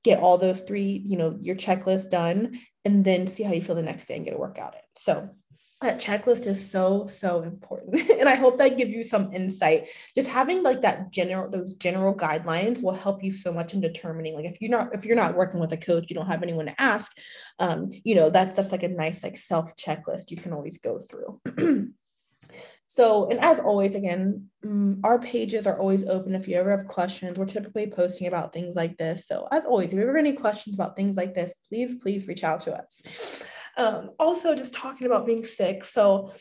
get 0.03 0.20
all 0.20 0.38
those 0.38 0.62
three, 0.62 1.01
you 1.06 1.18
know, 1.18 1.38
your 1.41 1.56
checklist 1.56 2.10
done, 2.10 2.60
and 2.86 3.03
then 3.03 3.27
see 3.27 3.44
how 3.44 3.53
you 3.53 3.62
feel 3.62 3.75
the 3.75 3.82
next 3.82 4.08
day 4.08 4.15
and 4.15 4.25
get 4.25 4.36
a 4.36 4.38
workout 4.38 4.75
in. 4.75 4.82
So 4.96 5.29
that 5.82 6.00
checklist 6.00 6.46
is 6.46 6.70
so 6.70 7.06
so 7.08 7.41
important. 7.41 8.10
And 8.20 8.27
i 8.27 8.36
hope 8.36 8.58
that 8.58 8.77
gives 8.77 8.91
you 8.91 9.03
some 9.03 9.34
insight. 9.34 9.88
Just 10.13 10.29
having 10.29 10.62
like 10.62 10.82
that 10.82 11.12
general 11.12 11.50
those 11.50 11.74
general 11.74 12.13
guidelines 12.13 12.82
will 12.82 12.94
help 12.94 13.24
you 13.24 13.32
so 13.32 13.53
much 13.53 13.74
in 13.74 13.82
determining 13.82 14.36
like 14.36 14.46
if 14.46 14.60
you're 14.60 14.72
not 14.72 14.94
if 14.94 15.06
you're 15.06 15.15
not 15.15 15.36
working 15.36 15.60
with 15.60 15.72
a 15.72 15.77
coach 15.77 16.06
you 16.10 16.15
don't 16.15 16.27
have 16.27 16.44
anyone 16.44 16.65
to 16.65 16.82
ask 16.82 17.15
um 17.60 17.91
you 18.03 18.15
know 18.15 18.29
that's 18.29 18.56
just 18.56 18.72
like 18.72 18.84
a 18.84 18.89
nice 18.89 19.24
like 19.24 19.38
self 19.38 19.75
checklist 19.77 20.32
you 20.32 20.38
can 20.38 20.53
always 20.53 20.79
go 20.79 21.00
through 21.00 21.39
So, 22.88 23.29
and 23.29 23.39
as 23.39 23.60
always, 23.60 23.96
again, 23.96 24.50
mm, 24.65 25.00
our 25.03 25.20
pages 25.20 25.68
are 25.68 25.79
always 25.79 26.06
open 26.06 26.34
if 26.34 26.48
you 26.48 26.56
ever 26.56 26.72
have 26.72 26.88
questions. 26.88 27.38
We're 27.38 27.46
typically 27.46 27.88
posting 27.88 28.27
about 28.27 28.51
things 28.51 28.75
like 28.75 28.98
this. 28.98 29.27
So, 29.27 29.48
as 29.51 29.65
always, 29.65 29.88
if 29.88 29.94
you 29.94 30.01
ever 30.01 30.18
have 30.18 30.25
any 30.25 30.34
questions 30.34 30.75
about 30.75 30.96
things 30.96 31.15
like 31.15 31.36
this, 31.36 31.53
please, 31.68 31.96
please 31.96 32.27
reach 32.27 32.44
out 32.44 32.62
to 32.62 32.74
us. 32.74 33.44
Um, 33.77 34.12
also, 34.20 34.56
just 34.56 34.74
talking 34.74 35.06
about 35.06 35.25
being 35.25 35.46
sick. 35.46 35.84
So, 35.84 36.34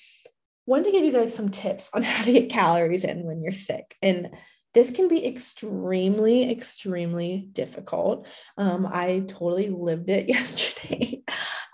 wanted 0.66 0.84
to 0.84 0.92
give 0.92 1.04
you 1.04 1.12
guys 1.12 1.34
some 1.34 1.48
tips 1.48 1.90
on 1.92 2.02
how 2.04 2.24
to 2.24 2.32
get 2.32 2.50
calories 2.50 3.04
in 3.04 3.24
when 3.24 3.42
you're 3.42 3.52
sick. 3.52 3.96
And 4.02 4.30
this 4.74 4.90
can 4.90 5.08
be 5.08 5.26
extremely, 5.26 6.50
extremely 6.50 7.48
difficult. 7.52 8.26
Um, 8.56 8.86
I 8.90 9.24
totally 9.26 9.70
lived 9.70 10.10
it 10.10 10.28
yesterday. 10.30 11.22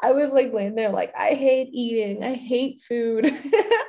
I 0.03 0.13
was 0.13 0.33
like 0.33 0.53
laying 0.53 0.75
there, 0.75 0.91
like, 0.91 1.13
I 1.19 1.31
hate 1.31 1.69
eating, 1.73 2.25
I 2.25 2.35
hate 2.35 2.83
food. 2.83 3.33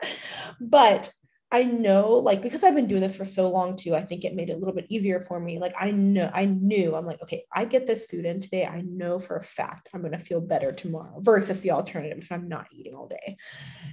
but 0.62 1.12
I 1.52 1.64
know, 1.64 2.10
like, 2.14 2.42
because 2.42 2.64
I've 2.64 2.76
been 2.76 2.88
doing 2.88 3.02
this 3.02 3.16
for 3.16 3.24
so 3.24 3.50
long 3.50 3.78
too, 3.78 3.96
I 3.96 4.02
think 4.02 4.26
it 4.26 4.34
made 4.34 4.50
it 4.50 4.54
a 4.54 4.58
little 4.58 4.74
bit 4.74 4.88
easier 4.90 5.20
for 5.20 5.40
me. 5.40 5.60
Like, 5.60 5.76
I 5.80 5.92
know, 5.92 6.30
I 6.34 6.46
knew, 6.46 6.96
I'm 6.96 7.06
like, 7.06 7.22
okay, 7.22 7.46
I 7.54 7.66
get 7.66 7.86
this 7.86 8.06
food 8.06 8.26
in 8.26 8.42
today. 8.42 8.66
I 8.66 8.82
know 8.82 9.20
for 9.20 9.38
a 9.38 9.44
fact 9.44 9.90
I'm 9.94 10.02
going 10.02 10.12
to 10.14 10.20
feel 10.20 10.42
better 10.42 10.72
tomorrow 10.72 11.20
versus 11.22 11.62
the 11.62 11.72
alternative 11.72 12.18
if 12.18 12.32
I'm 12.32 12.50
not 12.50 12.68
eating 12.74 12.96
all 12.96 13.08
day. 13.08 13.38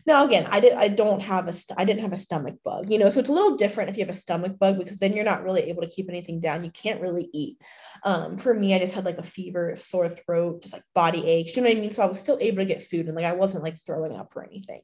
Now, 0.06 0.24
again, 0.24 0.48
I 0.50 0.60
did, 0.60 0.72
I 0.72 0.88
don't 0.88 1.20
have 1.20 1.46
a, 1.46 1.52
st- 1.52 1.78
I 1.78 1.84
didn't 1.84 2.00
have 2.00 2.14
a 2.14 2.16
stomach 2.16 2.56
bug, 2.64 2.90
you 2.90 2.98
know, 2.98 3.10
so 3.10 3.20
it's 3.20 3.28
a 3.28 3.34
little 3.34 3.56
different 3.56 3.90
if 3.90 3.98
you 3.98 4.04
have 4.04 4.14
a 4.14 4.18
stomach 4.18 4.58
bug 4.58 4.78
because 4.78 4.98
then 4.98 5.12
you're 5.12 5.24
not 5.24 5.44
really 5.44 5.62
able 5.68 5.82
to 5.82 5.88
keep 5.88 6.08
anything 6.08 6.40
down. 6.40 6.64
You 6.64 6.70
can't 6.70 7.02
really 7.02 7.28
eat. 7.34 7.58
Um, 8.02 8.38
for 8.38 8.54
me, 8.54 8.74
I 8.74 8.78
just 8.78 8.94
had 8.94 9.04
like 9.04 9.18
a 9.18 9.22
fever, 9.22 9.76
sore 9.76 10.08
throat, 10.08 10.62
just 10.62 10.72
like 10.72 10.84
body 10.94 11.24
aches, 11.26 11.54
you 11.54 11.62
know 11.62 11.68
what 11.68 11.76
I 11.76 11.80
mean? 11.80 11.90
So 11.90 12.02
I 12.02 12.06
was 12.06 12.18
still 12.18 12.38
able 12.40 12.58
to 12.58 12.64
get 12.64 12.82
food 12.82 13.06
and 13.06 13.14
like 13.14 13.26
I 13.26 13.34
wasn't 13.34 13.62
like 13.62 13.76
throwing 13.78 14.16
up 14.16 14.34
or 14.34 14.42
anything. 14.42 14.80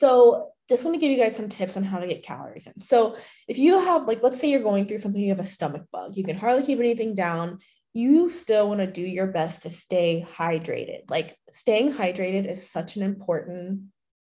So 0.00 0.52
just 0.66 0.82
want 0.82 0.94
to 0.94 0.98
give 0.98 1.10
you 1.10 1.22
guys 1.22 1.36
some 1.36 1.50
tips 1.50 1.76
on 1.76 1.84
how 1.84 1.98
to 1.98 2.06
get 2.06 2.22
calories 2.22 2.66
in. 2.66 2.80
So 2.80 3.16
if 3.46 3.58
you 3.58 3.78
have 3.78 4.08
like, 4.08 4.22
let's 4.22 4.40
say 4.40 4.50
you're 4.50 4.62
going 4.62 4.86
through 4.86 4.96
something, 4.96 5.20
you 5.20 5.28
have 5.28 5.40
a 5.40 5.44
stomach 5.44 5.82
bug, 5.92 6.16
you 6.16 6.24
can 6.24 6.38
hardly 6.38 6.64
keep 6.64 6.78
anything 6.78 7.14
down. 7.14 7.58
You 7.92 8.30
still 8.30 8.66
want 8.66 8.80
to 8.80 8.86
do 8.86 9.02
your 9.02 9.26
best 9.26 9.64
to 9.64 9.70
stay 9.70 10.24
hydrated. 10.38 11.00
Like 11.10 11.36
staying 11.52 11.92
hydrated 11.92 12.50
is 12.50 12.70
such 12.70 12.96
an 12.96 13.02
important 13.02 13.82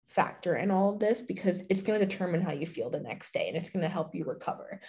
factor 0.07 0.55
in 0.55 0.71
all 0.71 0.93
of 0.93 0.99
this 0.99 1.21
because 1.21 1.63
it's 1.69 1.83
going 1.83 1.99
to 1.99 2.07
determine 2.07 2.41
how 2.41 2.53
you 2.53 2.65
feel 2.65 2.89
the 2.89 2.99
next 2.99 3.35
day 3.35 3.47
and 3.47 3.55
it's 3.55 3.69
going 3.69 3.83
to 3.83 3.89
help 3.89 4.15
you 4.15 4.25
recover. 4.25 4.81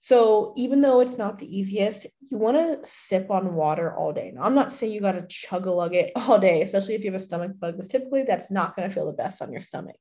So 0.00 0.52
even 0.56 0.80
though 0.80 1.00
it's 1.00 1.18
not 1.18 1.38
the 1.38 1.58
easiest, 1.58 2.06
you 2.20 2.38
want 2.38 2.56
to 2.56 2.88
sip 2.88 3.30
on 3.30 3.54
water 3.54 3.94
all 3.94 4.12
day. 4.12 4.32
Now, 4.34 4.42
I'm 4.42 4.54
not 4.54 4.70
saying 4.70 4.92
you 4.92 5.00
got 5.00 5.12
to 5.12 5.26
chug 5.26 5.66
a 5.66 5.72
lug 5.72 5.94
it 5.94 6.12
all 6.16 6.38
day, 6.38 6.62
especially 6.62 6.94
if 6.94 7.04
you 7.04 7.10
have 7.10 7.20
a 7.20 7.24
stomach 7.24 7.52
bug, 7.58 7.74
because 7.74 7.88
typically 7.88 8.22
that's 8.22 8.50
not 8.50 8.76
going 8.76 8.88
to 8.88 8.94
feel 8.94 9.06
the 9.06 9.12
best 9.12 9.42
on 9.42 9.52
your 9.52 9.60
stomach. 9.60 9.96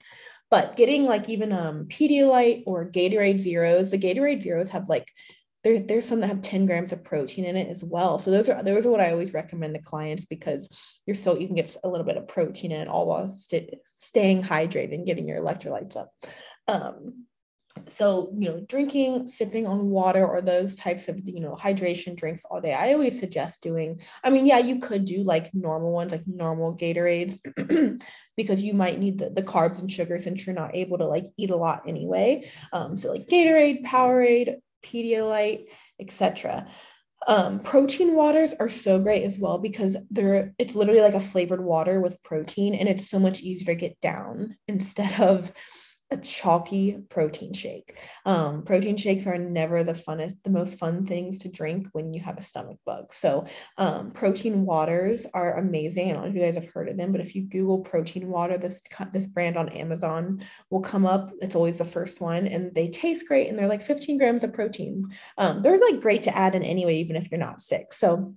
But 0.52 0.78
getting 0.78 1.06
like 1.06 1.28
even 1.28 1.52
um 1.52 1.86
Pedialyte 1.86 2.64
or 2.68 2.90
Gatorade 2.90 3.40
Zeros, 3.40 3.90
the 3.90 3.98
Gatorade 3.98 4.44
Zeros 4.44 4.70
have 4.70 4.88
like 4.88 5.08
there, 5.66 5.80
there's 5.80 6.06
some 6.06 6.20
that 6.20 6.28
have 6.28 6.42
10 6.42 6.68
grams 6.68 6.94
of 6.94 7.04
protein 7.04 7.44
in 7.44 7.56
it 7.56 7.68
as 7.68 7.84
well. 7.84 8.20
So 8.20 8.30
those 8.30 8.48
are 8.50 8.62
those 8.62 8.86
are 8.86 8.92
what 8.92 9.02
I 9.02 9.12
always 9.12 9.34
recommend 9.34 9.74
to 9.74 9.82
clients 9.82 10.24
because 10.24 10.70
you're 11.08 11.16
so 11.16 11.36
you 11.36 11.48
can 11.48 11.56
get 11.56 11.76
a 11.84 11.90
little 11.90 12.06
bit 12.06 12.18
of 12.18 12.28
protein 12.28 12.72
in 12.72 12.88
all 12.88 13.08
while 13.08 13.32
st- 13.32 13.74
staying 13.96 14.44
hydrated 14.44 14.94
and 14.94 15.08
getting 15.08 15.28
your 15.28 15.42
electrolytes 15.42 15.98
up. 15.98 16.12
Um, 16.68 17.26
so 17.88 18.32
you 18.38 18.50
know 18.50 18.66
drinking 18.68 19.28
sipping 19.28 19.68
on 19.68 19.90
water 19.90 20.26
or 20.26 20.42
those 20.42 20.76
types 20.76 21.08
of 21.08 21.20
you 21.26 21.40
know 21.40 21.56
hydration 21.56 22.16
drinks 22.16 22.44
all 22.50 22.62
day 22.62 22.74
i 22.74 22.94
always 22.94 23.20
suggest 23.20 23.62
doing 23.62 24.00
i 24.24 24.30
mean 24.30 24.46
yeah 24.46 24.58
you 24.58 24.80
could 24.80 25.06
do 25.06 25.24
like 25.24 25.54
normal 25.54 25.92
ones 25.92 26.12
like 26.12 26.26
normal 26.26 26.76
gatorades 26.76 27.38
because 28.38 28.62
you 28.62 28.74
might 28.74 29.00
need 29.00 29.20
the, 29.20 29.30
the 29.30 29.44
carbs 29.44 29.80
and 29.80 29.92
sugar 29.92 30.20
since 30.20 30.46
you're 30.46 30.56
not 30.56 30.76
able 30.76 30.98
to 30.98 31.06
like 31.06 31.26
eat 31.38 31.50
a 31.50 31.56
lot 31.56 31.84
anyway. 31.88 32.50
Um, 32.74 32.98
so 32.98 33.12
like 33.12 33.28
gatorade 33.28 33.84
powerade 33.84 34.56
pedialyte 34.84 35.66
etc 36.00 36.68
um, 37.28 37.60
protein 37.62 38.14
waters 38.14 38.54
are 38.60 38.70
so 38.70 39.00
great 39.00 39.24
as 39.24 39.40
well 39.40 39.58
because 39.58 39.98
they're 40.12 40.54
it's 40.60 40.76
literally 40.76 41.02
like 41.02 41.16
a 41.16 41.20
flavored 41.20 41.64
water 41.64 42.00
with 42.00 42.22
protein 42.22 42.76
and 42.76 42.88
it's 42.88 43.10
so 43.10 43.18
much 43.18 43.42
easier 43.42 43.74
to 43.74 43.76
get 43.76 44.00
down 44.00 44.58
instead 44.68 45.20
of 45.20 45.52
a 46.12 46.18
chalky 46.18 46.98
protein 47.10 47.54
shake. 47.54 47.98
Um, 48.26 48.64
protein 48.64 48.96
shakes 48.96 49.26
are 49.26 49.38
never 49.38 49.84
the 49.84 49.94
funnest, 49.94 50.36
the 50.44 50.52
most 50.52 50.78
fun 50.78 51.06
things 51.06 51.40
to 51.40 51.50
drink 51.50 51.88
when 51.94 52.14
you 52.14 52.22
have 52.22 52.38
a 52.38 52.44
stomach 52.44 52.78
bug. 52.86 53.12
So, 53.12 53.46
um, 53.78 54.12
protein 54.12 54.66
waters 54.66 55.26
are 55.34 55.58
amazing. 55.58 56.10
I 56.10 56.14
don't 56.14 56.24
know 56.24 56.30
if 56.30 56.36
you 56.36 56.42
guys 56.42 56.56
have 56.56 56.72
heard 56.72 56.90
of 56.90 56.98
them, 56.98 57.12
but 57.12 57.22
if 57.22 57.34
you 57.34 57.44
Google 57.44 57.80
protein 57.80 58.30
water, 58.30 58.58
this 58.58 58.82
this 59.12 59.26
brand 59.26 59.58
on 59.58 59.70
Amazon 59.70 60.44
will 60.70 60.82
come 60.82 61.06
up. 61.06 61.32
It's 61.42 61.56
always 61.56 61.80
the 61.80 61.86
first 61.86 62.22
one, 62.22 62.46
and 62.46 62.74
they 62.76 62.90
taste 62.90 63.28
great, 63.28 63.50
and 63.50 63.58
they're 63.58 63.68
like 63.68 63.82
15 63.82 64.18
grams 64.20 64.44
of 64.44 64.54
protein. 64.54 65.12
Um, 65.38 65.60
they're 65.60 65.80
like 65.80 66.02
great 66.02 66.24
to 66.24 66.38
add 66.38 66.54
in 66.54 66.64
anyway, 66.64 66.98
even 66.98 67.16
if 67.16 67.32
you're 67.32 67.40
not 67.40 67.64
sick. 67.64 67.94
So 67.94 68.36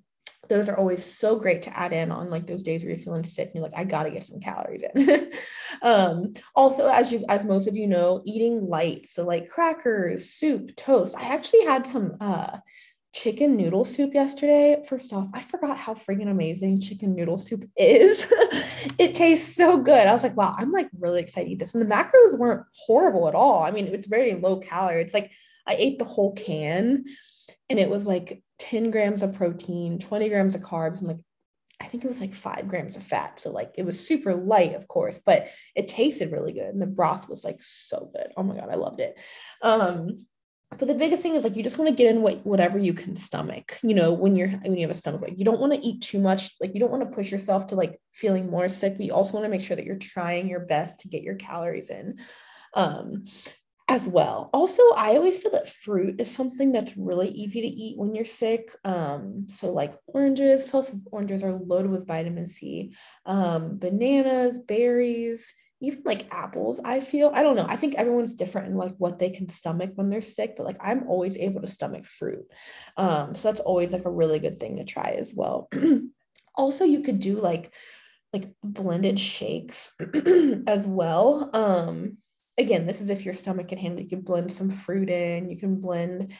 those 0.48 0.68
are 0.68 0.76
always 0.76 1.04
so 1.04 1.36
great 1.36 1.62
to 1.62 1.78
add 1.78 1.92
in 1.92 2.10
on 2.10 2.30
like 2.30 2.46
those 2.46 2.62
days 2.62 2.82
where 2.82 2.90
you're 2.90 3.02
feeling 3.02 3.24
sick 3.24 3.46
and 3.46 3.54
you're 3.54 3.64
like, 3.64 3.78
I 3.78 3.84
gotta 3.84 4.10
get 4.10 4.24
some 4.24 4.40
calories 4.40 4.82
in. 4.94 5.32
um, 5.82 6.32
also, 6.54 6.88
as 6.88 7.12
you 7.12 7.24
as 7.28 7.44
most 7.44 7.68
of 7.68 7.76
you 7.76 7.86
know, 7.86 8.22
eating 8.24 8.66
light, 8.66 9.08
so 9.08 9.24
like 9.24 9.48
crackers, 9.48 10.30
soup, 10.30 10.74
toast. 10.76 11.16
I 11.16 11.34
actually 11.34 11.64
had 11.64 11.86
some 11.86 12.16
uh 12.20 12.58
chicken 13.14 13.56
noodle 13.56 13.84
soup 13.84 14.14
yesterday. 14.14 14.82
First 14.88 15.12
off, 15.12 15.28
I 15.34 15.40
forgot 15.40 15.78
how 15.78 15.94
freaking 15.94 16.30
amazing 16.30 16.80
chicken 16.80 17.14
noodle 17.14 17.38
soup 17.38 17.64
is. 17.76 18.26
it 18.98 19.14
tastes 19.14 19.56
so 19.56 19.78
good. 19.78 20.06
I 20.06 20.12
was 20.12 20.22
like, 20.22 20.36
wow, 20.36 20.54
I'm 20.56 20.72
like 20.72 20.88
really 20.98 21.20
excited 21.20 21.46
to 21.46 21.52
eat 21.52 21.58
this. 21.58 21.74
And 21.74 21.82
the 21.82 21.94
macros 21.94 22.38
weren't 22.38 22.64
horrible 22.72 23.26
at 23.28 23.34
all. 23.34 23.62
I 23.62 23.70
mean, 23.70 23.88
it's 23.88 24.06
very 24.06 24.34
low 24.34 24.58
calorie. 24.58 25.02
It's 25.02 25.14
like 25.14 25.32
I 25.66 25.74
ate 25.78 25.98
the 25.98 26.04
whole 26.04 26.32
can 26.32 27.04
and 27.70 27.78
it 27.78 27.90
was 27.90 28.06
like 28.06 28.42
10 28.58 28.90
grams 28.90 29.22
of 29.22 29.34
protein, 29.34 29.98
20 29.98 30.28
grams 30.28 30.54
of 30.54 30.62
carbs, 30.62 30.98
and 30.98 31.08
like 31.08 31.24
I 31.80 31.86
think 31.86 32.04
it 32.04 32.08
was 32.08 32.20
like 32.20 32.34
five 32.34 32.66
grams 32.66 32.96
of 32.96 33.04
fat. 33.04 33.38
So 33.38 33.52
like 33.52 33.72
it 33.76 33.86
was 33.86 34.04
super 34.04 34.34
light, 34.34 34.74
of 34.74 34.88
course, 34.88 35.20
but 35.24 35.48
it 35.76 35.86
tasted 35.86 36.32
really 36.32 36.52
good. 36.52 36.66
And 36.66 36.82
the 36.82 36.86
broth 36.86 37.28
was 37.28 37.44
like 37.44 37.60
so 37.62 38.10
good. 38.12 38.32
Oh 38.36 38.42
my 38.42 38.56
God, 38.56 38.68
I 38.70 38.74
loved 38.74 39.00
it. 39.00 39.16
Um, 39.62 40.26
but 40.70 40.88
the 40.88 40.94
biggest 40.94 41.22
thing 41.22 41.34
is 41.34 41.44
like 41.44 41.56
you 41.56 41.62
just 41.62 41.78
want 41.78 41.88
to 41.88 41.94
get 41.94 42.14
in 42.14 42.20
what 42.22 42.44
whatever 42.44 42.78
you 42.78 42.92
can 42.92 43.16
stomach 43.16 43.78
you 43.82 43.94
know 43.94 44.12
when 44.12 44.36
you're 44.36 44.48
when 44.48 44.76
you 44.76 44.86
have 44.86 44.94
a 44.94 44.98
stomach 44.98 45.20
bug 45.20 45.32
you 45.36 45.44
don't 45.44 45.60
want 45.60 45.72
to 45.72 45.80
eat 45.80 46.02
too 46.02 46.20
much 46.20 46.50
like 46.60 46.74
you 46.74 46.80
don't 46.80 46.90
want 46.90 47.02
to 47.02 47.14
push 47.14 47.32
yourself 47.32 47.68
to 47.68 47.74
like 47.74 47.98
feeling 48.12 48.50
more 48.50 48.68
sick 48.68 48.96
but 48.96 49.06
you 49.06 49.12
also 49.12 49.32
want 49.32 49.44
to 49.44 49.50
make 49.50 49.62
sure 49.62 49.76
that 49.76 49.86
you're 49.86 49.96
trying 49.96 50.48
your 50.48 50.60
best 50.60 51.00
to 51.00 51.08
get 51.08 51.22
your 51.22 51.36
calories 51.36 51.90
in 51.90 52.18
um 52.74 53.24
as 53.88 54.06
well. 54.06 54.50
Also, 54.52 54.82
I 54.96 55.16
always 55.16 55.38
feel 55.38 55.52
that 55.52 55.70
fruit 55.70 56.20
is 56.20 56.30
something 56.30 56.72
that's 56.72 56.96
really 56.96 57.28
easy 57.28 57.62
to 57.62 57.66
eat 57.66 57.98
when 57.98 58.14
you're 58.14 58.26
sick. 58.26 58.74
Um, 58.84 59.46
so 59.48 59.72
like 59.72 59.94
oranges, 60.06 60.66
plus 60.66 60.94
oranges 61.10 61.42
are 61.42 61.54
loaded 61.54 61.90
with 61.90 62.06
vitamin 62.06 62.46
C, 62.46 62.94
um, 63.24 63.78
bananas, 63.78 64.58
berries, 64.58 65.54
even 65.80 66.02
like 66.04 66.28
apples. 66.30 66.80
I 66.84 67.00
feel 67.00 67.30
I 67.32 67.42
don't 67.42 67.56
know. 67.56 67.66
I 67.66 67.76
think 67.76 67.94
everyone's 67.94 68.34
different 68.34 68.68
in 68.68 68.74
like 68.74 68.94
what 68.98 69.18
they 69.18 69.30
can 69.30 69.48
stomach 69.48 69.92
when 69.94 70.10
they're 70.10 70.20
sick, 70.20 70.54
but 70.56 70.66
like 70.66 70.78
I'm 70.80 71.08
always 71.08 71.38
able 71.38 71.62
to 71.62 71.68
stomach 71.68 72.04
fruit. 72.04 72.44
Um, 72.98 73.34
so 73.34 73.48
that's 73.48 73.60
always 73.60 73.92
like 73.92 74.04
a 74.04 74.10
really 74.10 74.38
good 74.38 74.60
thing 74.60 74.76
to 74.76 74.84
try 74.84 75.16
as 75.18 75.32
well. 75.34 75.70
also, 76.54 76.84
you 76.84 77.00
could 77.00 77.20
do 77.20 77.36
like 77.36 77.72
like 78.34 78.50
blended 78.62 79.18
shakes 79.18 79.92
as 80.66 80.86
well. 80.86 81.48
Um, 81.54 82.18
again, 82.58 82.86
this 82.86 83.00
is 83.00 83.10
if 83.10 83.24
your 83.24 83.34
stomach 83.34 83.68
can 83.68 83.78
handle. 83.78 84.02
You 84.02 84.08
can 84.08 84.20
blend 84.20 84.50
some 84.50 84.70
fruit 84.70 85.08
in. 85.08 85.48
You 85.50 85.56
can 85.56 85.80
blend 85.80 86.32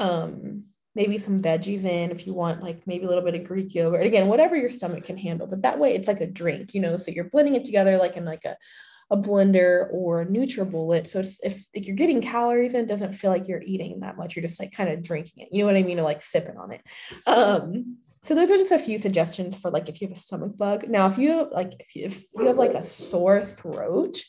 um, 0.00 0.64
maybe 0.94 1.18
some 1.18 1.42
veggies 1.42 1.84
in 1.84 2.10
if 2.10 2.26
you 2.26 2.34
want, 2.34 2.62
like 2.62 2.86
maybe 2.86 3.04
a 3.04 3.08
little 3.08 3.24
bit 3.24 3.34
of 3.34 3.44
Greek 3.44 3.74
yogurt. 3.74 4.06
Again, 4.06 4.28
whatever 4.28 4.56
your 4.56 4.68
stomach 4.68 5.04
can 5.04 5.18
handle. 5.18 5.46
But 5.46 5.62
that 5.62 5.78
way, 5.78 5.94
it's 5.94 6.08
like 6.08 6.20
a 6.20 6.26
drink, 6.26 6.74
you 6.74 6.80
know. 6.80 6.96
So 6.96 7.10
you're 7.10 7.30
blending 7.30 7.54
it 7.54 7.64
together 7.64 7.96
like 7.98 8.16
in 8.16 8.24
like 8.24 8.44
a 8.44 8.56
a 9.10 9.16
blender 9.16 9.88
or 9.92 10.22
a 10.22 10.26
NutriBullet. 10.26 11.06
So 11.06 11.20
if, 11.20 11.64
if 11.72 11.86
you're 11.86 11.94
getting 11.94 12.20
calories 12.20 12.74
in, 12.74 12.80
it 12.80 12.88
doesn't 12.88 13.12
feel 13.12 13.30
like 13.30 13.46
you're 13.46 13.62
eating 13.64 14.00
that 14.00 14.16
much. 14.16 14.34
You're 14.34 14.42
just 14.42 14.58
like 14.58 14.72
kind 14.72 14.90
of 14.90 15.02
drinking 15.02 15.44
it. 15.44 15.48
You 15.52 15.60
know 15.60 15.66
what 15.66 15.76
I 15.76 15.84
mean? 15.84 16.00
Or 16.00 16.02
like 16.02 16.24
sipping 16.24 16.56
on 16.56 16.72
it. 16.72 16.80
Um, 17.24 17.98
so 18.22 18.34
those 18.34 18.50
are 18.50 18.56
just 18.56 18.72
a 18.72 18.78
few 18.80 18.98
suggestions 18.98 19.56
for 19.56 19.70
like 19.70 19.88
if 19.88 20.00
you 20.00 20.08
have 20.08 20.16
a 20.16 20.20
stomach 20.20 20.56
bug. 20.56 20.88
Now, 20.88 21.06
if 21.06 21.18
you 21.18 21.48
like 21.52 21.74
if 21.78 21.94
you, 21.94 22.06
if 22.06 22.24
you 22.34 22.46
have 22.46 22.58
like 22.58 22.74
a 22.74 22.82
sore 22.82 23.40
throat, 23.40 24.20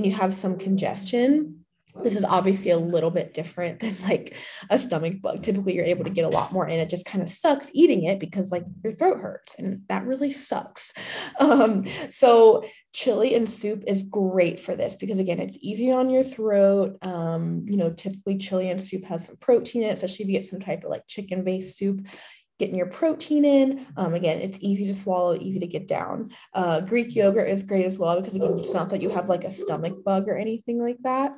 and 0.00 0.06
you 0.06 0.16
have 0.16 0.32
some 0.32 0.56
congestion, 0.56 1.66
this 2.02 2.16
is 2.16 2.24
obviously 2.24 2.70
a 2.70 2.78
little 2.78 3.10
bit 3.10 3.34
different 3.34 3.80
than 3.80 3.94
like 4.08 4.34
a 4.70 4.78
stomach 4.78 5.20
bug. 5.20 5.42
Typically, 5.42 5.74
you're 5.74 5.84
able 5.84 6.04
to 6.04 6.10
get 6.10 6.24
a 6.24 6.30
lot 6.30 6.52
more 6.52 6.66
in. 6.66 6.80
It 6.80 6.88
just 6.88 7.04
kind 7.04 7.22
of 7.22 7.28
sucks 7.28 7.70
eating 7.74 8.04
it 8.04 8.18
because 8.18 8.50
like 8.50 8.64
your 8.82 8.94
throat 8.94 9.18
hurts, 9.18 9.56
and 9.58 9.82
that 9.88 10.06
really 10.06 10.32
sucks. 10.32 10.94
Um, 11.38 11.84
so 12.08 12.64
chili 12.94 13.34
and 13.34 13.48
soup 13.48 13.84
is 13.86 14.04
great 14.04 14.58
for 14.58 14.74
this 14.74 14.96
because 14.96 15.18
again, 15.18 15.38
it's 15.38 15.58
easy 15.60 15.92
on 15.92 16.08
your 16.08 16.24
throat. 16.24 16.96
Um, 17.02 17.66
you 17.68 17.76
know, 17.76 17.90
typically 17.90 18.38
chili 18.38 18.70
and 18.70 18.82
soup 18.82 19.04
has 19.04 19.26
some 19.26 19.36
protein 19.36 19.82
in 19.82 19.90
it, 19.90 19.92
especially 19.92 20.24
if 20.24 20.28
you 20.28 20.34
get 20.38 20.44
some 20.46 20.60
type 20.60 20.84
of 20.84 20.90
like 20.90 21.06
chicken-based 21.08 21.76
soup 21.76 22.06
getting 22.60 22.76
your 22.76 22.86
protein 22.86 23.44
in. 23.44 23.86
Um, 23.96 24.14
again, 24.14 24.40
it's 24.40 24.58
easy 24.60 24.86
to 24.86 24.94
swallow, 24.94 25.34
easy 25.34 25.58
to 25.58 25.66
get 25.66 25.88
down. 25.88 26.30
Uh, 26.54 26.80
Greek 26.80 27.16
yogurt 27.16 27.48
is 27.48 27.64
great 27.64 27.86
as 27.86 27.98
well 27.98 28.20
because 28.20 28.36
again, 28.36 28.58
it's 28.58 28.74
not 28.74 28.90
that 28.90 29.00
you 29.02 29.08
have 29.08 29.28
like 29.28 29.44
a 29.44 29.50
stomach 29.50 30.04
bug 30.04 30.28
or 30.28 30.36
anything 30.36 30.80
like 30.80 30.98
that. 31.02 31.32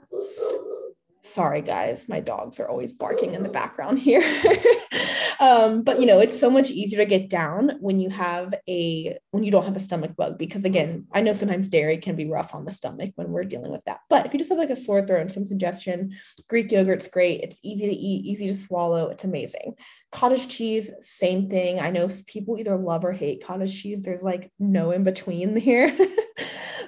Sorry, 1.23 1.62
guys, 1.62 2.09
my 2.09 2.19
dogs 2.19 2.59
are 2.59 2.69
always 2.69 2.93
barking 2.93 3.35
in 3.35 3.45
the 3.45 3.49
background 3.49 4.00
here. 4.00 4.21
um, 5.42 5.82
but 5.82 5.99
you 5.99 6.06
know, 6.06 6.20
it's 6.20 6.38
so 6.38 6.49
much 6.49 6.70
easier 6.70 6.99
to 6.99 7.04
get 7.04 7.28
down 7.28 7.72
when 7.80 7.99
you 7.99 8.11
have 8.11 8.54
a 8.68 9.18
when 9.32 9.42
you 9.42 9.50
don't 9.50 9.64
have 9.64 9.75
a 9.75 9.80
stomach 9.80 10.14
bug 10.14 10.38
because 10.38 10.64
again, 10.64 11.08
I 11.12 11.20
know 11.20 11.32
sometimes 11.32 11.68
dairy 11.68 11.96
can 11.96 12.14
be 12.14 12.30
rough 12.30 12.54
on 12.54 12.64
the 12.64 12.70
stomach 12.70 13.11
when 13.16 13.32
we're 13.32 13.42
dealing 13.42 13.72
with 13.72 13.82
that. 13.87 14.02
But 14.08 14.25
if 14.25 14.32
you 14.32 14.38
just 14.38 14.50
have 14.50 14.58
like 14.58 14.70
a 14.70 14.76
sore 14.76 15.04
throat 15.04 15.20
and 15.20 15.32
some 15.32 15.49
congestion, 15.49 16.16
Greek 16.49 16.70
yogurt's 16.70 17.08
great. 17.08 17.40
It's 17.40 17.58
easy 17.64 17.88
to 17.88 17.92
eat, 17.92 18.25
easy 18.25 18.46
to 18.46 18.54
swallow. 18.54 19.08
It's 19.08 19.25
amazing. 19.25 19.75
Cottage 20.12 20.46
cheese, 20.46 20.90
same 21.00 21.50
thing. 21.50 21.80
I 21.80 21.90
know 21.90 22.08
people 22.28 22.56
either 22.56 22.76
love 22.76 23.04
or 23.04 23.11
hate 23.11 23.44
cottage 23.44 23.82
cheese. 23.82 24.02
There's 24.02 24.22
like 24.22 24.52
no 24.61 24.92
in 24.92 25.02
between 25.02 25.56
here. 25.61 25.92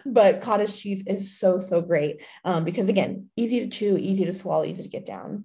but 0.07 0.43
cottage 0.43 0.79
cheese 0.79 1.03
is 1.09 1.37
so 1.37 1.59
so 1.59 1.81
great 1.81 2.23
um, 2.45 2.63
because 2.63 2.89
again 2.89 3.31
easy 3.37 3.61
to 3.61 3.69
chew 3.69 3.97
easy 3.97 4.25
to 4.27 4.33
swallow 4.33 4.65
easy 4.65 4.83
to 4.83 4.89
get 4.89 5.07
down 5.07 5.45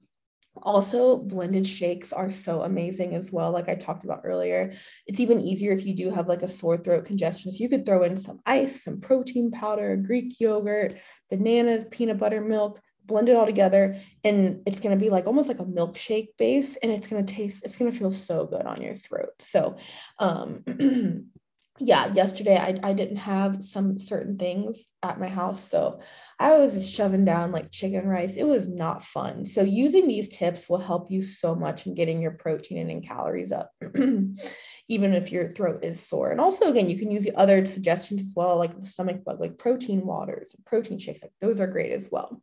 also, 0.58 1.18
blended 1.18 1.68
shakes 1.68 2.12
are 2.12 2.32
so 2.32 2.64
amazing 2.64 3.16
as 3.16 3.32
well. 3.32 3.52
Like 3.52 3.70
I 3.70 3.76
talked 3.76 4.04
about 4.04 4.22
earlier, 4.24 4.74
it's 5.08 5.20
even 5.20 5.40
easier 5.40 5.72
if 5.72 5.86
you 5.86 5.96
do 5.96 6.10
have 6.12 6.28
like 6.28 6.42
a 6.42 6.48
sore 6.48 6.78
throat 6.78 7.06
congestion. 7.06 7.52
So 7.52 7.58
you 7.58 7.70
could 7.70 7.86
throw 7.86 8.04
in 8.04 8.18
some 8.18 8.40
ice, 8.46 8.84
some 8.84 9.00
protein 9.00 9.52
powder, 9.52 9.96
Greek 9.96 10.40
yogurt, 10.40 10.96
bananas, 11.30 11.86
peanut 11.86 12.18
butter, 12.18 12.42
milk, 12.42 12.82
blend 13.06 13.30
it 13.30 13.36
all 13.36 13.46
together. 13.46 13.98
And 14.24 14.62
it's 14.66 14.80
going 14.80 14.98
to 14.98 15.04
be 15.04 15.10
like 15.10 15.28
almost 15.28 15.48
like 15.48 15.60
a 15.60 15.66
milkshake 15.66 16.30
base. 16.38 16.78
And 16.78 16.92
it's 16.92 17.08
going 17.08 17.26
to 17.26 17.34
taste, 17.34 17.64
it's 17.64 17.78
going 17.78 17.92
to 17.92 17.98
feel 17.98 18.12
so 18.12 18.46
good 18.46 18.66
on 18.66 18.82
your 18.82 18.96
throat. 18.96 19.34
So, 19.40 19.78
um, 20.20 20.64
yeah, 21.80 22.12
yesterday 22.14 22.58
I, 22.58 22.78
I 22.84 22.94
didn't 22.94 23.18
have 23.18 23.64
some 23.64 23.98
certain 23.98 24.36
things 24.36 24.92
at 25.02 25.20
my 25.20 25.30
house. 25.30 25.70
So 25.70 26.02
I 26.38 26.58
was 26.58 26.90
shoving 26.90 27.24
down 27.24 27.54
like 27.54 27.72
chicken 27.72 28.06
rice. 28.06 28.36
It 28.36 28.44
was 28.44 28.68
not 28.68 29.04
fun. 29.04 29.46
So 29.46 29.62
using 29.62 30.08
these 30.08 30.30
tips 30.30 30.70
will 30.70 30.80
help 30.80 31.10
you 31.10 31.22
so 31.22 31.56
much 31.56 31.88
in 31.88 31.96
getting 31.96 32.22
your 32.22 32.32
protein 32.32 32.90
and 32.90 33.06
calories 33.06 33.54
up, 33.54 33.72
even 33.96 35.14
if 35.14 35.32
your 35.32 35.54
throat 35.54 35.84
is 35.84 36.06
sore. 36.06 36.32
And 36.32 36.42
also, 36.42 36.70
again, 36.70 36.90
you 36.90 37.00
can 37.00 37.12
use 37.12 37.24
the 37.24 37.36
other 37.36 37.66
suggestions 37.66 38.22
as 38.22 38.34
well, 38.36 38.58
like 38.58 38.78
the 38.78 38.86
stomach 38.86 39.24
bug, 39.24 39.40
like 39.40 39.58
protein 39.58 40.06
waters, 40.06 40.56
protein 40.66 41.00
shakes. 41.00 41.24
Like 41.24 41.34
those 41.40 41.62
are 41.62 41.68
great 41.68 41.94
as 41.94 42.10
well. 42.12 42.42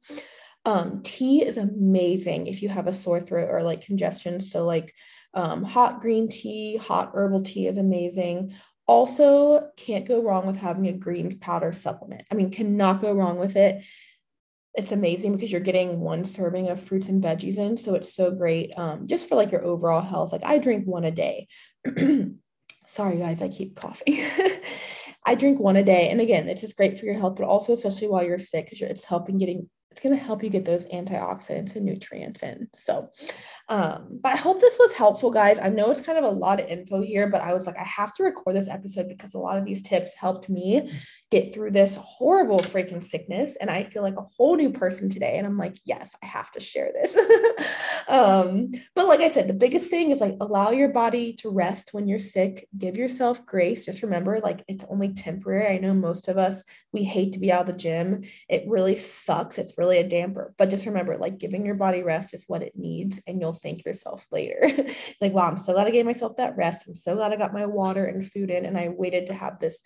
Um, 0.64 1.02
tea 1.02 1.44
is 1.44 1.58
amazing 1.58 2.48
if 2.48 2.60
you 2.60 2.68
have 2.68 2.88
a 2.88 2.92
sore 2.92 3.20
throat 3.20 3.50
or 3.50 3.62
like 3.62 3.86
congestion. 3.86 4.40
So, 4.40 4.64
like 4.64 4.94
um, 5.32 5.62
hot 5.62 6.00
green 6.00 6.28
tea, 6.28 6.76
hot 6.76 7.12
herbal 7.14 7.42
tea 7.42 7.68
is 7.68 7.76
amazing. 7.76 8.52
Also, 8.86 9.70
can't 9.76 10.06
go 10.06 10.22
wrong 10.22 10.46
with 10.46 10.56
having 10.56 10.86
a 10.86 10.92
greens 10.92 11.34
powder 11.34 11.72
supplement. 11.72 12.22
I 12.30 12.34
mean, 12.34 12.50
cannot 12.50 13.00
go 13.00 13.12
wrong 13.12 13.38
with 13.38 13.56
it. 13.56 13.84
It's 14.74 14.92
amazing 14.92 15.32
because 15.32 15.50
you're 15.50 15.60
getting 15.60 16.00
one 16.00 16.24
serving 16.24 16.68
of 16.68 16.80
fruits 16.80 17.08
and 17.08 17.22
veggies 17.22 17.58
in. 17.58 17.76
So 17.76 17.94
it's 17.94 18.14
so 18.14 18.30
great 18.30 18.72
um, 18.78 19.06
just 19.06 19.28
for 19.28 19.34
like 19.34 19.50
your 19.50 19.64
overall 19.64 20.02
health. 20.02 20.32
Like 20.32 20.44
I 20.44 20.58
drink 20.58 20.86
one 20.86 21.04
a 21.04 21.10
day. 21.10 21.48
Sorry, 22.86 23.18
guys, 23.18 23.42
I 23.42 23.48
keep 23.48 23.74
coughing. 23.74 24.18
I 25.26 25.34
drink 25.34 25.58
one 25.58 25.76
a 25.76 25.82
day. 25.82 26.08
And 26.10 26.20
again, 26.20 26.48
it's 26.48 26.60
just 26.60 26.76
great 26.76 26.98
for 26.98 27.06
your 27.06 27.18
health, 27.18 27.36
but 27.36 27.46
also 27.46 27.72
especially 27.72 28.08
while 28.08 28.22
you're 28.22 28.38
sick, 28.38 28.66
because 28.66 28.82
it's 28.82 29.04
helping 29.04 29.38
getting 29.38 29.68
it's 29.96 30.02
going 30.02 30.14
to 30.14 30.22
help 30.22 30.44
you 30.44 30.50
get 30.50 30.66
those 30.66 30.84
antioxidants 30.88 31.74
and 31.74 31.86
nutrients 31.86 32.42
in. 32.42 32.68
So, 32.74 33.08
um, 33.68 34.20
but 34.22 34.32
I 34.32 34.36
hope 34.36 34.60
this 34.60 34.76
was 34.78 34.92
helpful, 34.92 35.30
guys. 35.30 35.58
I 35.58 35.68
know 35.70 35.90
it's 35.90 36.00
kind 36.00 36.18
of 36.18 36.24
a 36.24 36.28
lot 36.28 36.60
of 36.60 36.68
info 36.68 37.02
here, 37.02 37.28
but 37.28 37.42
I 37.42 37.52
was 37.52 37.66
like, 37.66 37.78
I 37.78 37.84
have 37.84 38.14
to 38.14 38.22
record 38.22 38.54
this 38.54 38.68
episode 38.68 39.08
because 39.08 39.34
a 39.34 39.38
lot 39.38 39.58
of 39.58 39.64
these 39.64 39.82
tips 39.82 40.14
helped 40.14 40.48
me 40.48 40.90
get 41.32 41.52
through 41.52 41.72
this 41.72 41.96
horrible 41.96 42.60
freaking 42.60 43.02
sickness. 43.02 43.56
And 43.56 43.68
I 43.68 43.82
feel 43.82 44.02
like 44.02 44.16
a 44.16 44.26
whole 44.36 44.56
new 44.56 44.70
person 44.70 45.08
today. 45.08 45.36
And 45.38 45.46
I'm 45.46 45.58
like, 45.58 45.76
yes, 45.84 46.14
I 46.22 46.26
have 46.26 46.50
to 46.52 46.60
share 46.60 46.92
this. 46.92 47.16
um, 48.08 48.70
but 48.94 49.08
like 49.08 49.20
I 49.20 49.28
said, 49.28 49.48
the 49.48 49.54
biggest 49.54 49.90
thing 49.90 50.12
is 50.12 50.20
like 50.20 50.36
allow 50.40 50.70
your 50.70 50.90
body 50.90 51.32
to 51.34 51.50
rest 51.50 51.92
when 51.92 52.06
you're 52.06 52.20
sick. 52.20 52.68
Give 52.78 52.96
yourself 52.96 53.44
grace. 53.44 53.84
Just 53.84 54.02
remember, 54.04 54.38
like, 54.38 54.62
it's 54.68 54.84
only 54.88 55.12
temporary. 55.12 55.74
I 55.74 55.78
know 55.78 55.92
most 55.92 56.28
of 56.28 56.38
us, 56.38 56.62
we 56.92 57.02
hate 57.02 57.32
to 57.32 57.40
be 57.40 57.50
out 57.50 57.62
of 57.62 57.66
the 57.66 57.72
gym. 57.72 58.22
It 58.48 58.64
really 58.68 58.94
sucks. 58.94 59.58
It's 59.58 59.76
really 59.76 59.98
a 59.98 60.08
damper. 60.08 60.54
But 60.56 60.70
just 60.70 60.86
remember, 60.86 61.16
like, 61.18 61.38
giving 61.38 61.66
your 61.66 61.74
body 61.74 62.02
rest 62.02 62.32
is 62.32 62.44
what 62.46 62.62
it 62.62 62.76
needs. 62.76 63.20
And 63.26 63.40
you'll 63.40 63.55
thank 63.56 63.84
yourself 63.84 64.26
later. 64.30 64.60
like, 65.20 65.32
wow, 65.32 65.48
I'm 65.48 65.56
so 65.56 65.72
glad 65.72 65.86
I 65.86 65.90
gave 65.90 66.06
myself 66.06 66.36
that 66.36 66.56
rest. 66.56 66.86
I'm 66.86 66.94
so 66.94 67.14
glad 67.14 67.32
I 67.32 67.36
got 67.36 67.52
my 67.52 67.66
water 67.66 68.04
and 68.04 68.30
food 68.30 68.50
in. 68.50 68.64
And 68.64 68.78
I 68.78 68.88
waited 68.88 69.26
to 69.26 69.34
have 69.34 69.58
this 69.58 69.82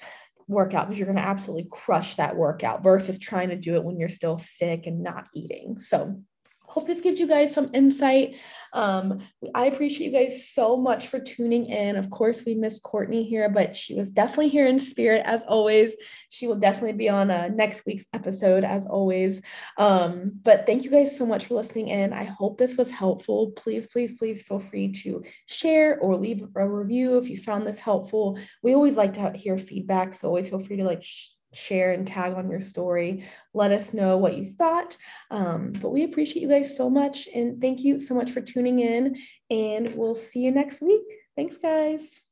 workout 0.49 0.89
because 0.89 0.99
you're 0.99 1.07
going 1.07 1.17
to 1.17 1.27
absolutely 1.27 1.69
crush 1.71 2.17
that 2.17 2.37
workout 2.37 2.83
versus 2.83 3.19
trying 3.19 3.51
to 3.51 3.57
do 3.57 3.77
it 3.77 3.85
when 3.85 3.99
you're 3.99 4.09
still 4.09 4.39
sick 4.39 4.87
and 4.87 5.03
not 5.03 5.29
eating. 5.35 5.79
So 5.79 6.23
hope 6.71 6.87
this 6.87 7.01
gives 7.01 7.19
you 7.19 7.27
guys 7.27 7.53
some 7.53 7.71
insight. 7.75 8.37
Um, 8.73 9.21
I 9.55 9.67
appreciate 9.67 10.07
you 10.07 10.13
guys 10.13 10.49
so 10.49 10.77
much 10.77 11.09
for 11.09 11.19
tuning 11.19 11.67
in. 11.67 11.97
Of 11.97 12.11
course, 12.11 12.45
we 12.45 12.55
missed 12.55 12.85
Courtney 12.85 13.25
here, 13.25 13.49
but 13.49 13.75
she 13.75 13.95
was 13.95 14.11
definitely 14.11 14.49
here 14.49 14.67
in 14.67 14.79
spirit 14.79 15.23
as 15.27 15.43
always. 15.45 15.97
She 16.29 16.47
will 16.47 16.57
definitely 16.57 16.93
be 16.93 17.09
on 17.09 17.31
uh, 17.31 17.49
next 17.53 17.85
week's 17.87 18.07
episode 18.15 18.63
as 18.63 18.87
always. 18.87 19.43
Um, 19.79 20.39
but 20.43 20.65
thank 20.65 20.85
you 20.85 20.91
guys 20.91 21.17
so 21.17 21.27
much 21.27 21.47
for 21.47 21.55
listening 21.55 21.89
in. 21.89 22.13
I 22.13 22.25
hope 22.25 22.57
this 22.57 22.77
was 22.77 22.91
helpful. 22.91 23.51
Please, 23.57 23.89
please, 23.89 24.15
please 24.15 24.43
feel 24.43 24.61
free 24.61 24.93
to 25.03 25.25
share 25.47 25.99
or 25.99 26.17
leave 26.17 26.45
a 26.55 26.69
review 26.69 27.19
if 27.19 27.29
you 27.29 27.37
found 27.37 27.67
this 27.67 27.81
helpful. 27.81 28.39
We 28.63 28.75
always 28.75 28.97
like 28.97 29.15
to 29.15 29.33
hear 29.33 29.59
feedback, 29.59 30.15
so 30.15 30.29
always 30.29 30.49
feel 30.49 30.61
free 30.61 30.77
to 30.77 30.85
like 30.85 31.05
share 31.53 31.93
and 31.93 32.07
tag 32.07 32.35
on 32.35 32.51
your 32.51 32.61
story. 32.61 33.25
Let 33.55 33.73
us 33.73 33.93
know 33.93 34.17
what 34.17 34.37
you 34.37 34.47
thought. 34.47 34.97
Um, 35.31 35.73
but 35.73 35.91
we 35.91 36.05
appreciate 36.05 36.43
you 36.43 36.49
guys 36.49 36.77
so 36.77 36.89
much. 36.89 37.29
And 37.35 37.61
thank 37.61 37.81
you 37.81 37.99
so 37.99 38.15
much 38.15 38.31
for 38.31 38.41
tuning 38.41 38.81
in. 38.81 39.17
And 39.51 39.95
we'll 39.95 40.15
see 40.15 40.41
you 40.41 40.53
next 40.53 40.81
week. 40.81 41.03
Thanks, 41.37 41.57
guys. 41.57 42.23